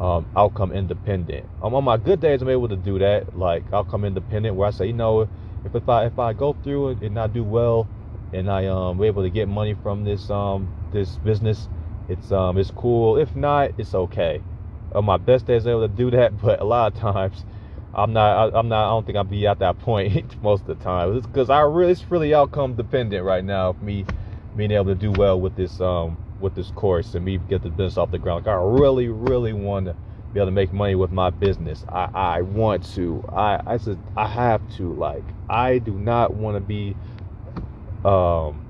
um, 0.00 0.26
outcome 0.36 0.72
independent. 0.72 1.46
Um, 1.62 1.74
on 1.74 1.84
my 1.84 1.96
good 1.96 2.20
days, 2.20 2.42
I'm 2.42 2.48
able 2.48 2.68
to 2.68 2.76
do 2.76 2.98
that, 2.98 3.36
like 3.38 3.64
outcome 3.72 4.04
independent, 4.04 4.54
where 4.54 4.68
I 4.68 4.70
say, 4.70 4.86
you 4.86 4.92
know, 4.92 5.22
if, 5.64 5.74
if 5.74 5.88
I 5.88 6.06
if 6.06 6.18
I 6.18 6.32
go 6.32 6.54
through 6.62 6.90
it 6.90 7.00
and 7.02 7.18
I 7.18 7.26
do 7.26 7.42
well, 7.44 7.88
and 8.32 8.50
I 8.50 8.66
um 8.66 9.02
able 9.02 9.22
to 9.22 9.30
get 9.30 9.48
money 9.48 9.74
from 9.82 10.04
this 10.04 10.30
um 10.30 10.68
this 10.92 11.16
business, 11.16 11.68
it's 12.08 12.30
um 12.32 12.58
it's 12.58 12.70
cool. 12.70 13.16
If 13.16 13.34
not, 13.34 13.72
it's 13.78 13.94
okay. 13.94 14.42
On 14.94 15.04
my 15.04 15.16
best 15.16 15.46
days, 15.46 15.66
I'm 15.66 15.72
able 15.72 15.88
to 15.88 15.94
do 15.94 16.10
that, 16.16 16.40
but 16.40 16.60
a 16.60 16.64
lot 16.64 16.92
of 16.92 16.98
times, 17.00 17.44
I'm 17.94 18.12
not. 18.12 18.54
I, 18.54 18.58
am 18.58 18.68
not. 18.68 18.86
I 18.86 18.90
don't 18.90 19.06
think 19.06 19.16
I'll 19.16 19.24
be 19.24 19.46
at 19.46 19.58
that 19.60 19.78
point 19.78 20.36
most 20.42 20.62
of 20.62 20.78
the 20.78 20.84
time. 20.84 21.16
It's 21.16 21.26
because 21.26 21.50
I 21.50 21.60
really, 21.60 21.92
it's 21.92 22.10
really 22.10 22.34
outcome 22.34 22.74
dependent 22.74 23.24
right 23.24 23.44
now. 23.44 23.74
Me 23.80 24.04
being 24.56 24.70
able 24.70 24.86
to 24.86 24.94
do 24.94 25.12
well 25.12 25.40
with 25.40 25.56
this, 25.56 25.80
um, 25.80 26.16
with 26.40 26.54
this 26.54 26.70
course 26.70 27.14
and 27.14 27.24
me 27.24 27.38
get 27.48 27.62
the 27.62 27.70
business 27.70 27.96
off 27.98 28.10
the 28.10 28.18
ground. 28.18 28.46
Like 28.46 28.54
I 28.54 28.58
really, 28.58 29.08
really 29.08 29.52
want 29.52 29.86
to 29.86 29.96
be 30.32 30.40
able 30.40 30.48
to 30.48 30.52
make 30.52 30.72
money 30.72 30.94
with 30.94 31.12
my 31.12 31.30
business. 31.30 31.84
I, 31.88 32.08
I 32.14 32.42
want 32.42 32.84
to. 32.94 33.24
I, 33.32 33.60
I 33.66 33.76
said 33.78 33.98
I 34.16 34.26
have 34.28 34.62
to. 34.76 34.92
Like 34.94 35.24
I 35.48 35.78
do 35.78 35.92
not 35.92 36.34
want 36.34 36.56
to 36.56 36.60
be, 36.60 36.96
um, 38.04 38.62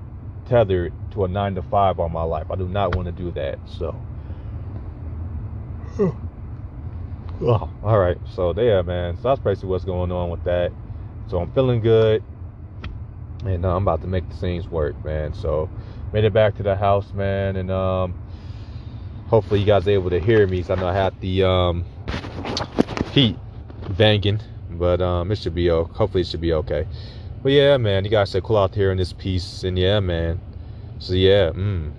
tethered 0.45 0.93
to 1.11 1.25
a 1.25 1.27
nine 1.27 1.55
to 1.55 1.61
five 1.63 1.99
on 1.99 2.11
my 2.11 2.23
life. 2.23 2.47
I 2.51 2.55
do 2.55 2.67
not 2.67 2.93
want 2.93 3.07
to 3.07 3.11
do 3.11 3.31
that. 3.31 3.59
So. 3.67 3.95
Oh, 7.41 7.69
all 7.83 7.99
right. 7.99 8.17
So 8.35 8.53
there, 8.53 8.83
man. 8.83 9.15
So 9.17 9.29
that's 9.29 9.41
basically 9.41 9.69
what's 9.69 9.85
going 9.85 10.11
on 10.11 10.29
with 10.29 10.43
that. 10.45 10.71
So 11.27 11.39
I'm 11.39 11.51
feeling 11.51 11.81
good, 11.81 12.23
and 13.45 13.65
uh, 13.65 13.75
I'm 13.75 13.83
about 13.83 14.01
to 14.01 14.07
make 14.07 14.27
the 14.29 14.35
scenes 14.35 14.67
work, 14.69 15.03
man. 15.05 15.33
So 15.33 15.69
made 16.13 16.23
it 16.23 16.33
back 16.33 16.55
to 16.57 16.63
the 16.63 16.75
house, 16.75 17.13
man, 17.13 17.55
and 17.55 17.71
um, 17.71 18.13
hopefully 19.27 19.59
you 19.59 19.65
guys 19.65 19.87
are 19.87 19.91
able 19.91 20.09
to 20.09 20.19
hear 20.19 20.47
me. 20.47 20.63
So 20.63 20.73
I 20.73 20.79
know 20.79 20.87
I 20.87 20.93
had 20.93 21.19
the 21.21 21.43
um, 21.43 21.85
heat 23.11 23.37
banging, 23.97 24.41
but 24.71 25.01
um, 25.01 25.31
it 25.31 25.37
should 25.37 25.55
be 25.55 25.69
okay. 25.69 25.93
Hopefully 25.93 26.21
it 26.21 26.27
should 26.27 26.41
be 26.41 26.53
okay. 26.53 26.87
But 27.43 27.51
yeah, 27.51 27.77
man, 27.77 28.03
you 28.03 28.09
guys 28.11 28.29
stay 28.29 28.41
cool 28.41 28.57
out 28.57 28.73
here 28.73 28.91
in 28.91 28.97
this 28.97 29.13
piece, 29.13 29.63
and 29.63 29.77
yeah, 29.77 29.99
man. 29.99 30.39
So 30.99 31.13
yeah, 31.13 31.51
mm. 31.51 31.91